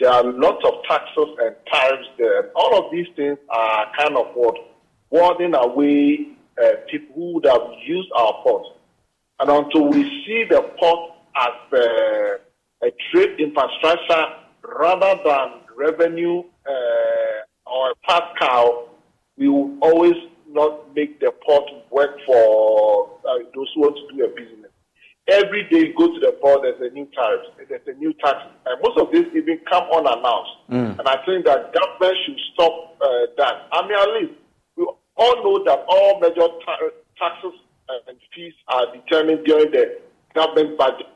there 0.00 0.10
are 0.10 0.24
lots 0.24 0.64
of 0.64 0.82
taxes 0.88 1.28
and 1.42 1.54
tariffs 1.70 2.08
there. 2.16 2.50
All 2.56 2.84
of 2.84 2.90
these 2.90 3.06
things 3.16 3.38
are 3.50 3.86
kind 3.98 4.16
of 4.16 4.28
what 4.34 4.56
warding 5.10 5.54
away 5.54 6.28
uh, 6.60 6.68
people 6.90 7.14
who 7.14 7.34
would 7.34 7.46
have 7.46 7.62
used 7.84 8.08
our 8.16 8.32
port. 8.42 8.66
And 9.40 9.50
until 9.50 9.88
we 9.88 10.04
see 10.24 10.44
the 10.48 10.62
port 10.78 11.12
as 11.36 11.72
uh, 11.72 12.86
a 12.86 12.90
trade 13.12 13.38
infrastructure 13.38 14.24
rather 14.78 15.20
than 15.24 15.60
revenue 15.76 16.42
uh, 16.66 17.70
or 17.70 17.90
a 17.90 17.94
pass 18.08 18.22
cow, 18.38 18.88
we 19.36 19.48
will 19.48 19.76
always 19.82 20.16
not 20.48 20.94
make 20.94 21.20
the 21.20 21.32
port 21.46 21.64
work 21.90 22.18
for 22.26 23.10
uh, 23.28 23.38
those 23.54 23.68
who 23.74 23.82
want 23.82 23.96
to 23.96 24.16
do 24.16 24.24
a 24.24 24.28
business. 24.28 24.59
Every 25.30 25.62
day 25.70 25.86
you 25.86 25.94
go 25.94 26.12
to 26.12 26.18
the 26.18 26.32
port, 26.42 26.62
there's 26.62 26.80
a 26.80 26.92
new 26.92 27.06
tariff, 27.14 27.42
there's 27.68 27.86
a 27.86 27.92
new 27.92 28.12
tax. 28.14 28.38
And 28.66 28.82
most 28.82 28.98
of 28.98 29.12
this 29.12 29.26
even 29.34 29.60
come 29.70 29.84
unannounced. 29.94 30.50
Mm. 30.68 30.98
And 30.98 31.06
I 31.06 31.24
think 31.24 31.46
that 31.46 31.72
government 31.72 32.18
should 32.26 32.40
stop 32.52 32.96
uh, 33.00 33.30
that. 33.38 33.68
I 33.70 33.86
mean, 33.86 33.98
at 33.98 34.08
least 34.18 34.32
we 34.74 34.86
all 35.16 35.36
know 35.44 35.64
that 35.64 35.84
all 35.88 36.18
major 36.18 36.48
ta- 36.66 36.90
taxes 37.16 37.60
and 38.08 38.18
fees 38.34 38.54
are 38.68 38.86
determined 38.92 39.46
during 39.46 39.70
the 39.70 40.00
government 40.34 40.76
budget. 40.76 41.06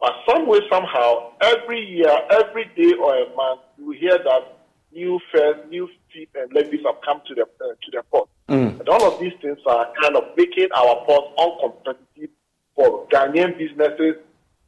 But 0.00 0.12
some 0.28 0.46
way, 0.46 0.60
somehow, 0.70 1.32
every 1.40 1.84
year, 1.84 2.16
every 2.30 2.70
day 2.76 2.94
or 2.94 3.16
a 3.16 3.34
month, 3.34 3.62
you 3.78 3.90
hear 3.90 4.16
that 4.16 4.58
new 4.92 5.18
fares, 5.32 5.56
new 5.68 5.88
fees 6.12 6.28
and 6.36 6.52
levies 6.52 6.80
have 6.86 7.00
come 7.04 7.20
to 7.26 7.34
the 7.34 7.42
uh, 7.42 7.74
to 7.82 7.90
the 7.90 8.02
port. 8.10 8.28
Mm. 8.48 8.78
And 8.78 8.88
all 8.88 9.12
of 9.12 9.20
these 9.20 9.32
things 9.42 9.58
are 9.66 9.92
kind 10.00 10.16
of 10.16 10.24
making 10.36 10.68
our 10.74 11.04
port 11.04 11.36
uncompetitive 11.36 12.30
for 12.78 13.08
Ghanaian 13.08 13.58
businesses 13.58 14.14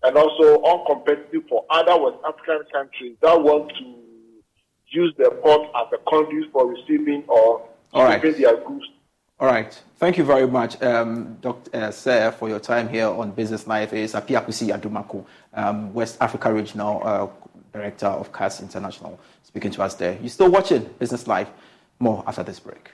and 0.02 0.16
also 0.16 0.60
uncompetitive 0.62 1.48
for 1.48 1.64
other 1.70 1.96
West 2.02 2.16
African 2.26 2.64
countries 2.72 3.16
that 3.22 3.40
want 3.40 3.70
to 3.78 3.94
use 4.88 5.14
the 5.16 5.30
port 5.42 5.68
as 5.76 5.86
a 5.94 6.10
conduit 6.10 6.50
for 6.52 6.66
receiving 6.66 7.22
or 7.28 7.68
shipping 7.94 8.42
their 8.42 8.56
goods. 8.56 8.84
All 9.38 9.46
right. 9.46 9.80
Thank 9.98 10.18
you 10.18 10.24
very 10.24 10.46
much, 10.46 10.82
um, 10.82 11.38
Dr. 11.40 11.70
Uh, 11.74 11.90
Sir, 11.90 12.32
for 12.32 12.48
your 12.48 12.58
time 12.58 12.88
here 12.88 13.06
on 13.06 13.30
Business 13.30 13.66
Live. 13.66 13.92
It's 13.92 14.14
Appiah 14.14 14.44
Kusi 14.44 14.76
Adomako, 14.76 15.24
um, 15.54 15.94
West 15.94 16.18
Africa 16.20 16.52
Regional 16.52 17.00
uh, 17.04 17.28
Director 17.72 18.06
of 18.06 18.32
CUTS 18.32 18.60
International, 18.60 19.20
speaking 19.44 19.70
to 19.70 19.82
us 19.82 19.94
there. 19.94 20.18
You're 20.20 20.30
still 20.30 20.50
watching 20.50 20.82
Business 20.98 21.26
Live. 21.26 21.48
More 22.00 22.24
after 22.26 22.42
this 22.42 22.58
break. 22.58 22.90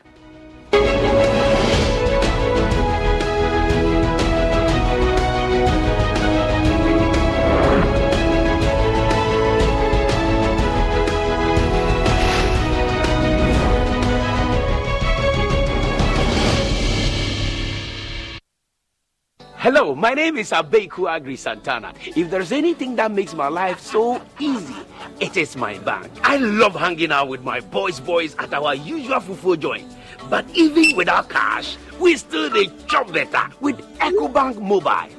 Hello, 19.67 19.97
my 19.97 20.15
name 20.15 20.37
is 20.37 20.53
Abeku 20.53 21.11
Agri 21.11 21.35
Santana. 21.35 21.93
If 22.15 22.31
there's 22.31 22.53
anything 22.53 22.95
that 22.95 23.11
makes 23.11 23.35
my 23.35 23.49
life 23.49 23.81
so 23.81 24.23
easy, 24.39 24.77
it 25.19 25.37
is 25.37 25.57
my 25.57 25.77
bank. 25.79 26.09
I 26.23 26.37
love 26.37 26.77
hanging 26.77 27.11
out 27.11 27.27
with 27.27 27.43
my 27.43 27.59
boys 27.59 27.99
boys 27.99 28.37
at 28.39 28.55
our 28.55 28.77
usual 28.77 29.19
fufu 29.19 29.59
joint. 29.59 29.93
But 30.31 30.49
even 30.55 30.95
without 30.97 31.29
cash, 31.31 31.77
we 31.99 32.17
still 32.17 32.49
they 32.49 32.69
chop 32.87 33.13
better 33.13 33.43
with 33.61 33.79
EcoBank 33.99 34.63
Mobile. 34.63 35.11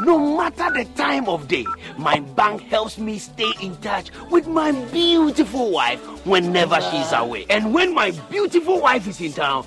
No 0.00 0.36
matter 0.36 0.70
the 0.72 0.84
time 0.94 1.28
of 1.28 1.48
day, 1.48 1.64
my 1.96 2.20
bank 2.20 2.60
helps 2.62 2.98
me 2.98 3.18
stay 3.18 3.52
in 3.62 3.76
touch 3.76 4.10
with 4.30 4.46
my 4.46 4.72
beautiful 4.92 5.70
wife 5.70 6.00
whenever 6.26 6.80
she's 6.82 7.12
away. 7.12 7.46
And 7.48 7.72
when 7.72 7.94
my 7.94 8.10
beautiful 8.30 8.80
wife 8.80 9.06
is 9.06 9.20
in 9.20 9.32
town, 9.32 9.66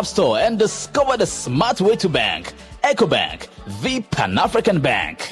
App 0.01 0.07
Store 0.07 0.39
and 0.39 0.57
discover 0.57 1.15
the 1.15 1.27
smart 1.27 1.79
way 1.79 1.95
to 1.97 2.09
bank. 2.09 2.53
EcoBank, 2.83 3.47
the 3.83 4.01
Pan 4.01 4.35
African 4.35 4.81
Bank. 4.81 5.31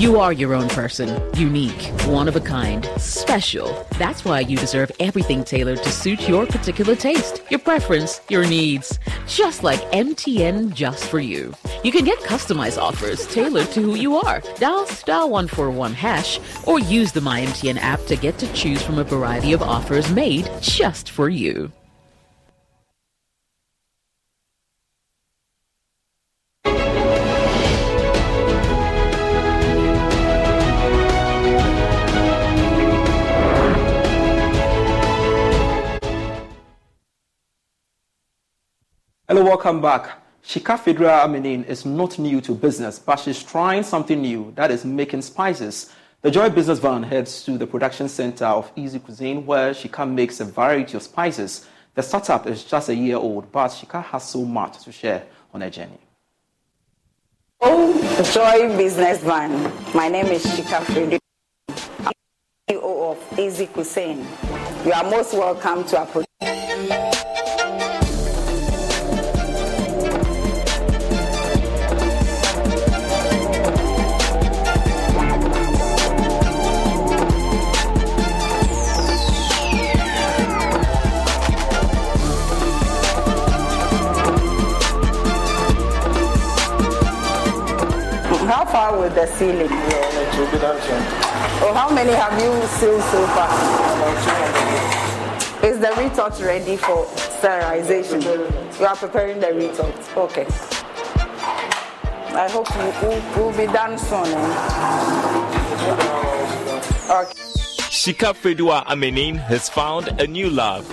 You 0.00 0.18
are 0.18 0.32
your 0.32 0.52
own 0.52 0.68
person, 0.70 1.08
unique, 1.34 1.80
one 2.06 2.26
of 2.26 2.34
a 2.34 2.40
kind, 2.40 2.84
special. 2.96 3.86
That's 4.00 4.24
why 4.24 4.40
you 4.40 4.56
deserve 4.56 4.90
everything 4.98 5.44
tailored 5.44 5.80
to 5.84 5.90
suit 5.90 6.28
your 6.28 6.44
particular 6.44 6.96
taste, 6.96 7.42
your 7.50 7.60
preference, 7.60 8.20
your 8.28 8.48
needs. 8.48 8.98
Just 9.28 9.62
like 9.62 9.80
MTN 9.92 10.74
just 10.74 11.04
for 11.04 11.20
you. 11.20 11.54
You 11.84 11.92
can 11.92 12.04
get 12.04 12.18
customized 12.18 12.76
offers 12.76 13.24
tailored 13.28 13.68
to 13.68 13.80
who 13.80 13.94
you 13.94 14.16
are. 14.16 14.42
Dial 14.56 14.84
star 14.86 15.28
141 15.28 15.94
hash 15.94 16.40
or 16.66 16.80
use 16.80 17.12
the 17.12 17.20
MyMTN 17.20 17.78
app 17.78 18.04
to 18.06 18.16
get 18.16 18.36
to 18.38 18.52
choose 18.52 18.82
from 18.82 18.98
a 18.98 19.04
variety 19.04 19.52
of 19.52 19.62
offers 19.62 20.10
made 20.10 20.50
just 20.60 21.10
for 21.10 21.28
you. 21.28 21.70
Hello, 39.28 39.44
welcome 39.44 39.80
back. 39.80 40.27
Shika 40.48 40.78
Fedra 40.78 41.24
Amenin 41.26 41.66
is 41.66 41.84
not 41.84 42.18
new 42.18 42.40
to 42.40 42.54
business, 42.54 42.98
but 42.98 43.16
she's 43.16 43.42
trying 43.42 43.82
something 43.82 44.22
new 44.22 44.50
that 44.56 44.70
is 44.70 44.82
making 44.82 45.20
spices. 45.20 45.92
The 46.22 46.30
Joy 46.30 46.48
Business 46.48 46.78
Van 46.78 47.02
heads 47.02 47.44
to 47.44 47.58
the 47.58 47.66
production 47.66 48.08
center 48.08 48.46
of 48.46 48.72
Easy 48.74 48.98
Cuisine, 48.98 49.44
where 49.44 49.72
Shika 49.72 50.10
makes 50.10 50.40
a 50.40 50.46
variety 50.46 50.96
of 50.96 51.02
spices. 51.02 51.66
The 51.94 52.02
startup 52.02 52.46
is 52.46 52.64
just 52.64 52.88
a 52.88 52.94
year 52.94 53.16
old, 53.16 53.52
but 53.52 53.68
Shika 53.68 54.02
has 54.04 54.26
so 54.26 54.42
much 54.42 54.82
to 54.84 54.90
share 54.90 55.24
on 55.52 55.60
her 55.60 55.68
journey. 55.68 56.00
Oh, 57.60 57.92
Joy 58.32 58.74
Business 58.74 59.22
Van. 59.22 59.52
My 59.94 60.08
name 60.08 60.28
is 60.28 60.46
Shika. 60.46 60.78
I'm 62.06 62.12
CEO 62.70 63.10
of 63.10 63.38
Easy 63.38 63.66
Cuisine. 63.66 64.26
You 64.86 64.94
are 64.94 65.04
most 65.10 65.34
welcome 65.34 65.84
to 65.84 65.98
our 65.98 66.06
production. 66.06 66.27
Ceiling? 89.38 89.68
Oh, 91.60 91.72
how 91.74 91.88
many 91.94 92.12
have 92.12 92.32
you 92.42 92.52
sealed 92.78 93.02
so 93.02 93.26
far? 93.28 93.50
Is 95.64 95.78
the 95.78 95.92
retort 96.00 96.38
ready 96.40 96.76
for 96.76 97.06
sterilization? 97.16 98.20
You 98.22 98.86
are 98.86 98.96
preparing 98.96 99.40
the 99.40 99.52
retort. 99.54 99.94
Okay. 100.16 100.46
I 102.34 102.48
hope 102.50 102.68
you 102.74 102.92
will 103.08 103.20
will 103.50 103.56
be 103.56 103.66
done 103.72 103.98
soon. 103.98 104.26
eh? 104.26 104.54
Okay. 107.10 107.32
Shika 107.90 108.32
Fedua 108.34 108.84
Amenin 108.86 109.36
has 109.38 109.68
found 109.68 110.08
a 110.20 110.26
new 110.26 110.48
love, 110.50 110.84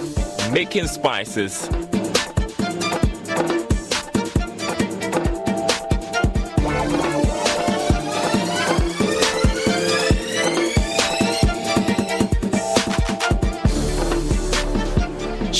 making 0.51 0.87
spices. 0.87 1.69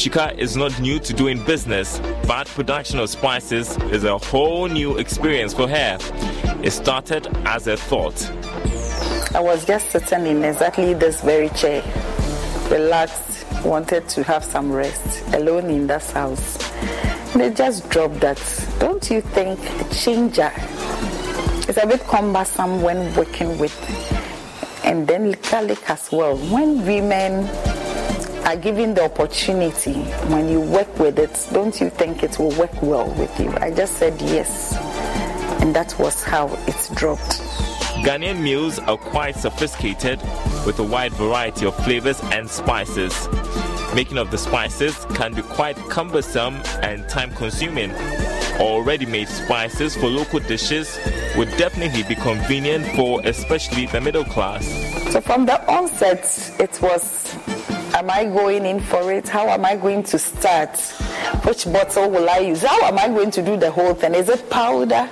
Shika 0.05 0.37
is 0.37 0.55
not 0.55 0.79
new 0.79 0.99
to 0.99 1.13
doing 1.13 1.43
business, 1.45 1.99
but 2.27 2.45
production 2.45 2.99
of 2.99 3.09
spices 3.09 3.75
is 3.89 4.03
a 4.03 4.19
whole 4.19 4.67
new 4.67 4.99
experience 4.99 5.51
for 5.51 5.67
her. 5.67 5.97
It 6.61 6.69
started 6.69 7.25
as 7.47 7.65
a 7.65 7.75
thought. 7.75 8.29
I 9.33 9.39
was 9.39 9.65
just 9.65 9.89
sitting 9.89 10.27
in 10.27 10.43
exactly 10.43 10.93
this 10.93 11.21
very 11.21 11.49
chair, 11.49 11.81
relaxed, 12.69 13.51
wanted 13.65 14.07
to 14.09 14.21
have 14.21 14.43
some 14.43 14.71
rest, 14.71 15.23
alone 15.33 15.71
in 15.71 15.87
that 15.87 16.03
house. 16.11 16.55
They 17.33 17.49
just 17.49 17.89
dropped 17.89 18.19
that. 18.19 18.37
Don't 18.77 19.09
you 19.09 19.21
think 19.21 19.59
ginger 19.91 20.51
is 21.67 21.79
a 21.81 21.87
bit 21.87 22.01
cumbersome 22.01 22.83
when 22.83 23.11
working 23.15 23.57
with, 23.57 23.73
and 24.85 25.07
then 25.07 25.35
garlic 25.49 25.89
as 25.89 26.11
well. 26.11 26.37
When 26.37 26.85
women 26.85 27.49
are 28.45 28.55
given 28.55 28.93
the 28.93 29.03
opportunity, 29.03 29.93
when 30.29 30.47
you 30.47 30.61
work 30.61 30.99
with 30.99 31.17
it, 31.17 31.47
don't 31.51 31.81
you 31.81 31.89
think 31.89 32.21
it 32.21 32.37
will 32.37 32.51
work 32.51 32.81
well 32.81 33.09
with 33.15 33.39
you? 33.39 33.49
I 33.59 33.71
just 33.71 33.97
said 33.97 34.21
yes, 34.21 34.75
and 35.61 35.75
that 35.75 35.97
was 35.97 36.23
how 36.23 36.47
it's 36.67 36.89
dropped. 36.89 37.41
Ghanaian 38.05 38.39
meals 38.39 38.77
are 38.77 38.97
quite 38.97 39.35
sophisticated 39.35 40.21
with 40.63 40.77
a 40.77 40.83
wide 40.83 41.13
variety 41.13 41.65
of 41.65 41.75
flavors 41.83 42.21
and 42.25 42.47
spices. 42.47 43.27
Making 43.95 44.19
of 44.19 44.29
the 44.29 44.37
spices 44.37 45.05
can 45.15 45.33
be 45.33 45.41
quite 45.41 45.77
cumbersome 45.89 46.55
and 46.83 47.07
time 47.09 47.31
consuming. 47.31 47.91
Already 48.59 49.07
made 49.07 49.27
spices 49.27 49.95
for 49.95 50.07
local 50.07 50.39
dishes 50.39 50.99
would 51.35 51.49
definitely 51.57 52.03
be 52.03 52.15
convenient 52.15 52.85
for 52.95 53.21
especially 53.23 53.87
the 53.87 54.01
middle 54.01 54.23
class. 54.23 54.65
So 55.11 55.19
from 55.19 55.45
the 55.45 55.65
onset, 55.71 56.53
it 56.59 56.79
was 56.81 57.35
Am 57.95 58.09
I 58.09 58.25
going 58.25 58.65
in 58.65 58.81
for 58.81 59.09
it? 59.09 59.29
How 59.29 59.47
am 59.47 59.63
I 59.63 59.77
going 59.77 60.03
to 60.03 60.19
start? 60.19 60.77
Which 61.45 61.63
bottle 61.71 62.09
will 62.09 62.29
I 62.29 62.39
use? 62.39 62.61
How 62.61 62.81
am 62.81 62.99
I 62.99 63.07
going 63.07 63.31
to 63.31 63.41
do 63.41 63.55
the 63.55 63.71
whole 63.71 63.93
thing? 63.93 64.13
Is 64.15 64.27
it 64.27 64.49
powder? 64.49 65.09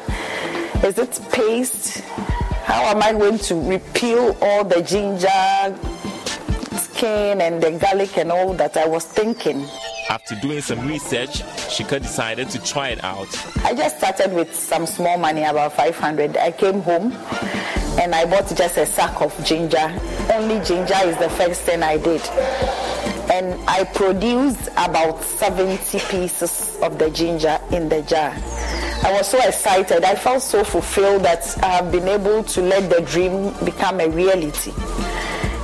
Is 0.83 0.97
it 0.97 1.17
paste? 1.31 2.01
How 2.65 2.83
am 2.83 3.01
I 3.01 3.13
going 3.13 3.37
to 3.37 3.55
repel 3.55 4.37
all 4.41 4.65
the 4.65 4.81
ginger 4.81 5.77
skin 6.77 7.39
and 7.39 7.63
the 7.63 7.71
garlic 7.71 8.17
and 8.17 8.33
all 8.33 8.53
that 8.55 8.75
I 8.75 8.85
was 8.85 9.05
thinking? 9.05 9.65
After 10.09 10.35
doing 10.35 10.59
some 10.59 10.85
research, 10.85 11.41
Shika 11.71 12.01
decided 12.01 12.49
to 12.49 12.61
try 12.61 12.89
it 12.89 13.01
out. 13.01 13.29
I 13.63 13.73
just 13.73 13.97
started 13.97 14.33
with 14.33 14.53
some 14.53 14.85
small 14.87 15.17
money, 15.17 15.45
about 15.45 15.71
500. 15.71 16.35
I 16.35 16.51
came 16.51 16.81
home 16.81 17.11
and 17.99 18.15
I 18.15 18.25
bought 18.25 18.47
just 18.55 18.77
a 18.77 18.85
sack 18.85 19.21
of 19.21 19.33
ginger. 19.45 19.99
Only 20.31 20.59
ginger 20.65 20.97
is 21.05 21.17
the 21.17 21.29
first 21.37 21.61
thing 21.61 21.83
I 21.83 21.97
did. 21.97 22.21
And 23.31 23.59
I 23.69 23.83
produced 23.83 24.67
about 24.77 25.23
70 25.23 25.99
pieces 26.09 26.77
of 26.81 26.97
the 26.97 27.09
ginger 27.09 27.59
in 27.71 27.89
the 27.89 28.01
jar. 28.01 28.33
I 29.03 29.13
was 29.13 29.27
so 29.27 29.37
excited. 29.39 30.03
I 30.03 30.15
felt 30.15 30.41
so 30.41 30.63
fulfilled 30.63 31.23
that 31.23 31.57
I 31.63 31.67
have 31.67 31.91
been 31.91 32.07
able 32.07 32.43
to 32.43 32.61
let 32.61 32.89
the 32.89 33.01
dream 33.01 33.53
become 33.65 33.99
a 33.99 34.09
reality. 34.09 34.73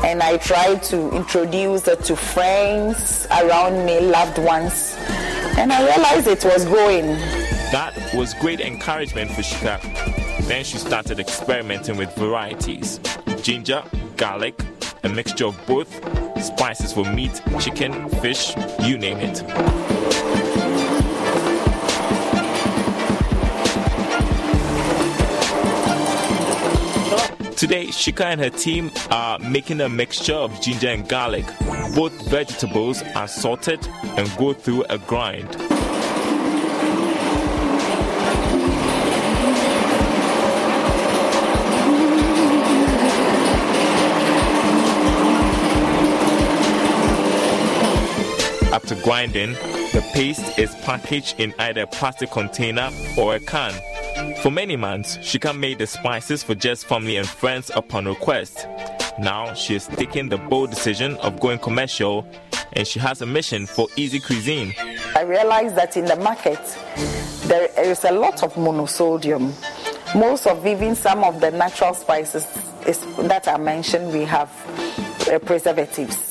And 0.03 0.21
I 0.21 0.37
tried 0.37 0.83
to 0.83 1.11
introduce 1.11 1.87
it 1.87 2.03
to 2.05 2.15
friends 2.15 3.27
around 3.31 3.85
me, 3.85 3.99
loved 4.01 4.37
ones. 4.37 4.95
And 5.57 5.73
I 5.73 5.83
realized 5.85 6.27
it 6.27 6.45
was 6.45 6.65
going. 6.65 7.05
That 7.71 7.93
was 8.13 8.33
great 8.35 8.61
encouragement 8.61 9.31
for 9.31 9.41
Shika. 9.41 10.28
Then 10.49 10.63
she 10.63 10.79
started 10.79 11.19
experimenting 11.19 11.95
with 11.95 12.11
varieties 12.15 12.99
ginger, 13.43 13.83
garlic, 14.17 14.59
a 15.03 15.09
mixture 15.09 15.45
of 15.45 15.67
both, 15.67 15.93
spices 16.43 16.91
for 16.91 17.05
meat, 17.13 17.39
chicken, 17.59 18.09
fish, 18.09 18.55
you 18.81 18.97
name 18.97 19.19
it. 19.19 19.35
Today, 27.55 27.85
Shika 27.89 28.25
and 28.25 28.41
her 28.41 28.49
team 28.49 28.89
are 29.11 29.37
making 29.37 29.81
a 29.81 29.87
mixture 29.87 30.33
of 30.33 30.59
ginger 30.61 30.87
and 30.89 31.07
garlic. 31.07 31.45
Both 31.93 32.27
vegetables 32.27 33.03
are 33.15 33.27
salted 33.27 33.87
and 34.17 34.27
go 34.37 34.53
through 34.53 34.85
a 34.89 34.97
grind. 34.97 35.78
After 48.81 48.95
grinding, 49.03 49.51
the 49.91 50.09
paste 50.13 50.57
is 50.57 50.73
packaged 50.75 51.37
in 51.37 51.53
either 51.59 51.81
a 51.81 51.87
plastic 51.87 52.31
container 52.31 52.89
or 53.17 53.35
a 53.35 53.39
can. 53.41 53.73
For 54.41 54.49
many 54.49 54.77
months, 54.77 55.17
Shika 55.17 55.53
made 55.53 55.79
the 55.79 55.85
spices 55.85 56.43
for 56.43 56.55
just 56.55 56.85
family 56.85 57.17
and 57.17 57.27
friends 57.27 57.69
upon 57.75 58.05
request. 58.05 58.67
Now 59.19 59.53
she 59.53 59.75
is 59.75 59.87
taking 59.87 60.29
the 60.29 60.37
bold 60.37 60.69
decision 60.69 61.17
of 61.17 61.41
going 61.41 61.59
commercial 61.59 62.25
and 62.71 62.87
she 62.87 62.99
has 62.99 63.21
a 63.21 63.25
mission 63.25 63.65
for 63.65 63.89
easy 63.97 64.21
cuisine. 64.21 64.73
I 65.13 65.23
realized 65.23 65.75
that 65.75 65.97
in 65.97 66.05
the 66.05 66.15
market 66.15 66.61
there 67.47 67.69
is 67.77 68.05
a 68.05 68.11
lot 68.13 68.43
of 68.43 68.53
monosodium. 68.53 69.51
Most 70.15 70.47
of 70.47 70.65
even 70.65 70.95
some 70.95 71.25
of 71.25 71.41
the 71.41 71.51
natural 71.51 71.93
spices 71.93 72.47
is, 72.87 73.05
that 73.27 73.49
I 73.49 73.57
mentioned, 73.57 74.13
we 74.13 74.23
have 74.23 74.49
uh, 75.29 75.37
preservatives, 75.39 76.28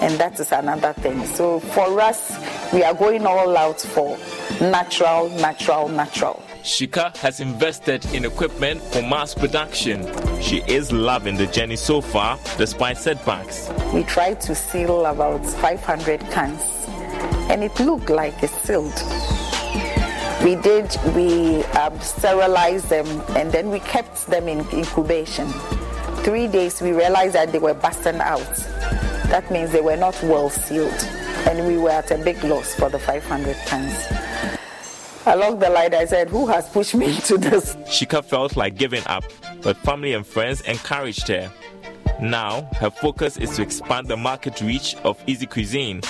and 0.00 0.18
that 0.18 0.40
is 0.40 0.50
another 0.52 0.92
thing. 0.94 1.24
So 1.26 1.60
for 1.60 2.00
us, 2.00 2.38
we 2.72 2.82
are 2.82 2.94
going 2.94 3.26
all 3.26 3.56
out 3.56 3.80
for 3.80 4.18
natural, 4.60 5.28
natural, 5.30 5.88
natural. 5.88 6.42
Shika 6.62 7.16
has 7.18 7.40
invested 7.40 8.04
in 8.14 8.24
equipment 8.24 8.82
for 8.82 9.02
mass 9.02 9.34
production. 9.34 10.06
She 10.40 10.58
is 10.66 10.92
loving 10.92 11.36
the 11.36 11.46
journey 11.46 11.76
so 11.76 12.00
far, 12.00 12.38
despite 12.58 12.98
setbacks. 12.98 13.70
We 13.94 14.02
tried 14.04 14.40
to 14.42 14.54
seal 14.54 15.06
about 15.06 15.44
500 15.44 16.20
cans, 16.30 16.62
and 17.50 17.64
it 17.64 17.78
looked 17.80 18.10
like 18.10 18.42
it's 18.42 18.52
sealed. 18.60 18.92
We 20.44 20.56
did, 20.56 20.96
we 21.14 21.64
um, 21.76 21.98
sterilized 22.00 22.88
them, 22.88 23.06
and 23.36 23.52
then 23.52 23.70
we 23.70 23.80
kept 23.80 24.26
them 24.26 24.48
in 24.48 24.60
incubation. 24.70 25.48
Three 26.24 26.46
days, 26.46 26.80
we 26.82 26.92
realized 26.92 27.34
that 27.34 27.52
they 27.52 27.58
were 27.58 27.74
busting 27.74 28.20
out. 28.20 28.48
That 29.30 29.48
means 29.48 29.70
they 29.70 29.80
were 29.80 29.96
not 29.96 30.20
well 30.24 30.50
sealed, 30.50 30.92
and 31.46 31.64
we 31.64 31.78
were 31.78 31.90
at 31.90 32.10
a 32.10 32.18
big 32.18 32.42
loss 32.42 32.74
for 32.74 32.90
the 32.90 32.98
500 32.98 33.54
cans. 33.58 34.08
Along 35.24 35.60
the 35.60 35.70
line, 35.70 35.94
I 35.94 36.04
said, 36.04 36.28
Who 36.30 36.48
has 36.48 36.68
pushed 36.68 36.96
me 36.96 37.06
into 37.14 37.38
this? 37.38 37.76
Shika 37.86 38.24
felt 38.24 38.56
like 38.56 38.74
giving 38.76 39.04
up, 39.06 39.22
but 39.62 39.76
family 39.76 40.14
and 40.14 40.26
friends 40.26 40.62
encouraged 40.62 41.28
her. 41.28 41.48
Now, 42.20 42.68
her 42.80 42.90
focus 42.90 43.36
is 43.36 43.54
to 43.54 43.62
expand 43.62 44.08
the 44.08 44.16
market 44.16 44.60
reach 44.60 44.96
of 45.04 45.22
Easy 45.28 45.46
Cuisine. 45.46 46.02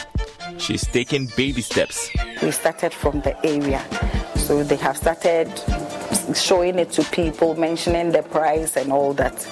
She's 0.56 0.86
taking 0.86 1.28
baby 1.36 1.60
steps. 1.60 2.08
We 2.42 2.50
started 2.52 2.94
from 2.94 3.20
the 3.20 3.36
area, 3.46 3.84
so 4.50 4.64
they 4.64 4.74
have 4.74 4.96
started 4.96 5.46
showing 6.34 6.80
it 6.80 6.90
to 6.90 7.04
people, 7.04 7.54
mentioning 7.54 8.10
the 8.10 8.20
price 8.20 8.76
and 8.76 8.90
all 8.90 9.12
that. 9.14 9.46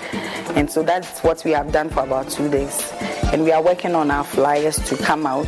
And 0.56 0.68
so 0.68 0.82
that's 0.82 1.20
what 1.20 1.44
we 1.44 1.52
have 1.52 1.70
done 1.70 1.88
for 1.88 2.02
about 2.02 2.28
two 2.30 2.50
days. 2.50 2.92
And 3.32 3.44
we 3.44 3.52
are 3.52 3.62
working 3.62 3.94
on 3.94 4.11
our 4.11 4.24
flyers 4.24 4.76
to 4.88 4.96
come 4.96 5.24
out. 5.24 5.46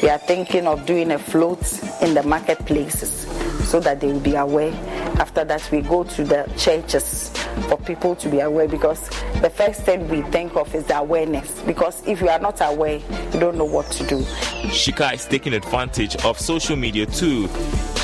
We 0.00 0.10
are 0.10 0.18
thinking 0.18 0.68
of 0.68 0.86
doing 0.86 1.10
a 1.10 1.18
float 1.18 1.82
in 2.02 2.14
the 2.14 2.22
marketplaces 2.22 3.33
so 3.74 3.80
that 3.80 3.98
they 3.98 4.06
will 4.06 4.20
be 4.20 4.36
aware. 4.36 4.72
After 5.18 5.44
that, 5.46 5.68
we 5.72 5.80
go 5.80 6.04
to 6.04 6.22
the 6.22 6.48
churches 6.56 7.30
for 7.68 7.76
people 7.76 8.14
to 8.14 8.28
be 8.28 8.38
aware 8.38 8.68
because 8.68 9.00
the 9.40 9.50
first 9.50 9.82
thing 9.82 10.08
we 10.08 10.22
think 10.30 10.54
of 10.54 10.72
is 10.76 10.84
the 10.84 10.96
awareness. 10.96 11.60
Because 11.62 12.00
if 12.06 12.20
you 12.20 12.28
are 12.28 12.38
not 12.38 12.60
aware, 12.60 12.98
you 13.32 13.40
don't 13.40 13.56
know 13.56 13.64
what 13.64 13.90
to 13.90 14.06
do. 14.06 14.20
Shika 14.70 15.14
is 15.14 15.24
taking 15.24 15.54
advantage 15.54 16.14
of 16.24 16.38
social 16.38 16.76
media 16.76 17.04
too. 17.04 17.48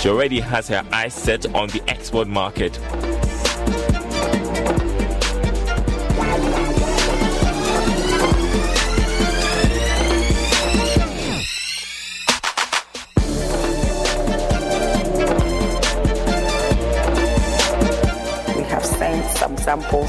She 0.01 0.09
already 0.09 0.41
has 0.41 0.67
her 0.67 0.85
eyes 0.91 1.15
set 1.15 1.47
on 1.55 1.69
the 1.69 1.81
export 1.87 2.27
market. 2.27 2.77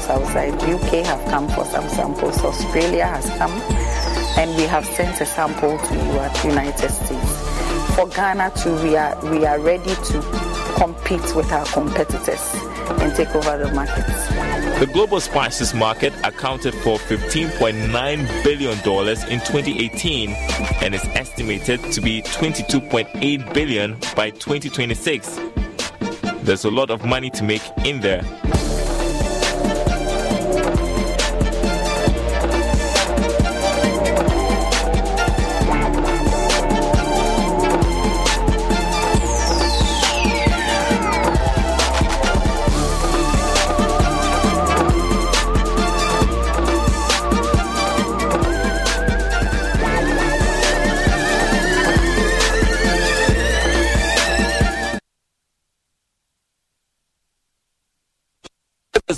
Samples 0.02 0.34
outside. 0.36 0.54
UK 0.62 1.06
have 1.06 1.30
come 1.30 1.48
for 1.48 1.64
some 1.64 1.88
samples. 1.88 2.38
Australia 2.38 3.06
has 3.06 3.28
come. 3.38 3.52
And 4.38 4.54
we 4.56 4.62
have 4.64 4.84
sent 4.86 5.20
a 5.20 5.26
sample 5.26 5.78
to 5.78 5.94
the 5.94 6.40
United 6.44 6.90
States. 6.90 7.94
For 7.94 8.08
Ghana 8.08 8.52
too, 8.56 8.74
we 8.82 8.96
are, 8.96 9.14
we 9.30 9.44
are 9.44 9.60
ready 9.60 9.94
to 9.94 10.74
compete 10.76 11.36
with 11.36 11.52
our 11.52 11.66
competitors 11.66 12.40
and 13.00 13.14
take 13.14 13.34
over 13.34 13.58
the 13.58 13.72
markets. 13.72 14.28
The 14.78 14.90
global 14.92 15.20
spices 15.20 15.74
market 15.74 16.12
accounted 16.24 16.74
for 16.74 16.98
$15.9 16.98 18.44
billion 18.44 18.72
in 18.72 19.40
2018 19.40 20.30
and 20.82 20.94
is 20.94 21.04
estimated 21.08 21.80
to 21.92 22.00
be 22.00 22.22
22.8 22.22 23.54
billion 23.54 23.96
by 24.16 24.30
2026. 24.30 25.38
There's 26.42 26.64
a 26.64 26.70
lot 26.70 26.90
of 26.90 27.04
money 27.04 27.30
to 27.30 27.44
make 27.44 27.62
in 27.84 28.00
there. 28.00 28.24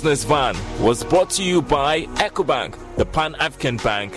Business 0.05 0.23
Van 0.25 0.83
was 0.83 1.03
brought 1.03 1.31
to 1.31 1.41
you 1.41 1.63
by 1.63 2.01
EcoBank, 2.21 2.77
the 2.95 3.07
Pan 3.07 3.33
African 3.39 3.77
Bank. 3.77 4.15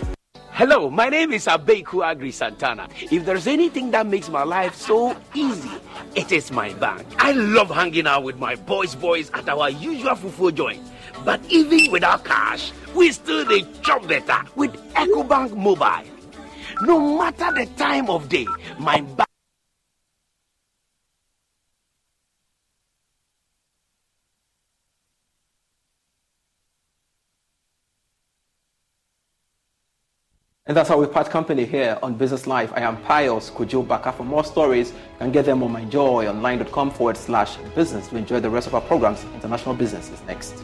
Hello, 0.51 0.91
my 0.91 1.09
name 1.09 1.33
is 1.33 1.47
Abeku 1.47 2.05
Agri 2.05 2.31
Santana. 2.31 2.91
If 3.11 3.25
there's 3.25 3.47
anything 3.47 3.91
that 3.93 4.07
makes 4.07 4.29
my 4.29 4.43
life 4.43 4.75
so 4.75 5.17
easy, 5.33 5.71
it 6.15 6.31
is 6.31 6.51
my 6.53 6.75
bank. 6.75 7.07
I 7.17 7.33
love 7.33 7.71
hanging 7.71 8.07
out 8.07 8.23
with 8.23 8.37
my 8.37 8.55
boys 8.55 8.95
boys 8.95 9.31
at 9.33 9.49
our 9.49 9.71
usual 9.71 10.15
fufu 10.15 10.55
joint. 10.55 10.83
But 11.25 11.41
even 11.49 11.91
without 11.91 12.23
cash, 12.23 12.71
we 12.95 13.11
still 13.11 13.47
dey 13.47 13.65
chop 13.81 14.07
better 14.07 14.43
with 14.57 14.75
EcoBank 14.93 15.57
Mobile. 15.57 16.05
No 16.83 17.17
matter 17.17 17.51
the 17.51 17.65
time 17.77 18.11
of 18.11 18.29
day, 18.29 18.47
my 18.79 19.01
bank 19.01 19.28
And 30.69 30.77
that's 30.77 30.91
how 30.91 31.01
we 31.01 31.07
part 31.07 31.31
company 31.31 31.65
here 31.65 31.99
on 32.03 32.15
Business 32.15 32.47
Live. 32.47 32.75
I 32.75 32.81
am 32.81 32.99
Pius 32.99 33.49
Kojo 33.49 33.89
Baka. 33.89 34.13
For 34.13 34.23
more 34.23 34.45
stories, 34.45 34.91
you 34.91 35.19
can 35.19 35.33
get 35.33 35.47
them 35.47 35.63
on 35.63 35.73
myjoyonline.com 35.73 36.91
forward 36.91 37.17
slash 37.17 37.57
business 37.75 38.09
to 38.09 38.19
enjoy 38.19 38.41
the 38.41 38.51
rest 38.51 38.67
of 38.67 38.75
our 38.75 38.83
programs. 38.83 39.25
International 39.35 39.75
Business 39.75 40.11
is 40.11 40.23
next. 40.27 40.63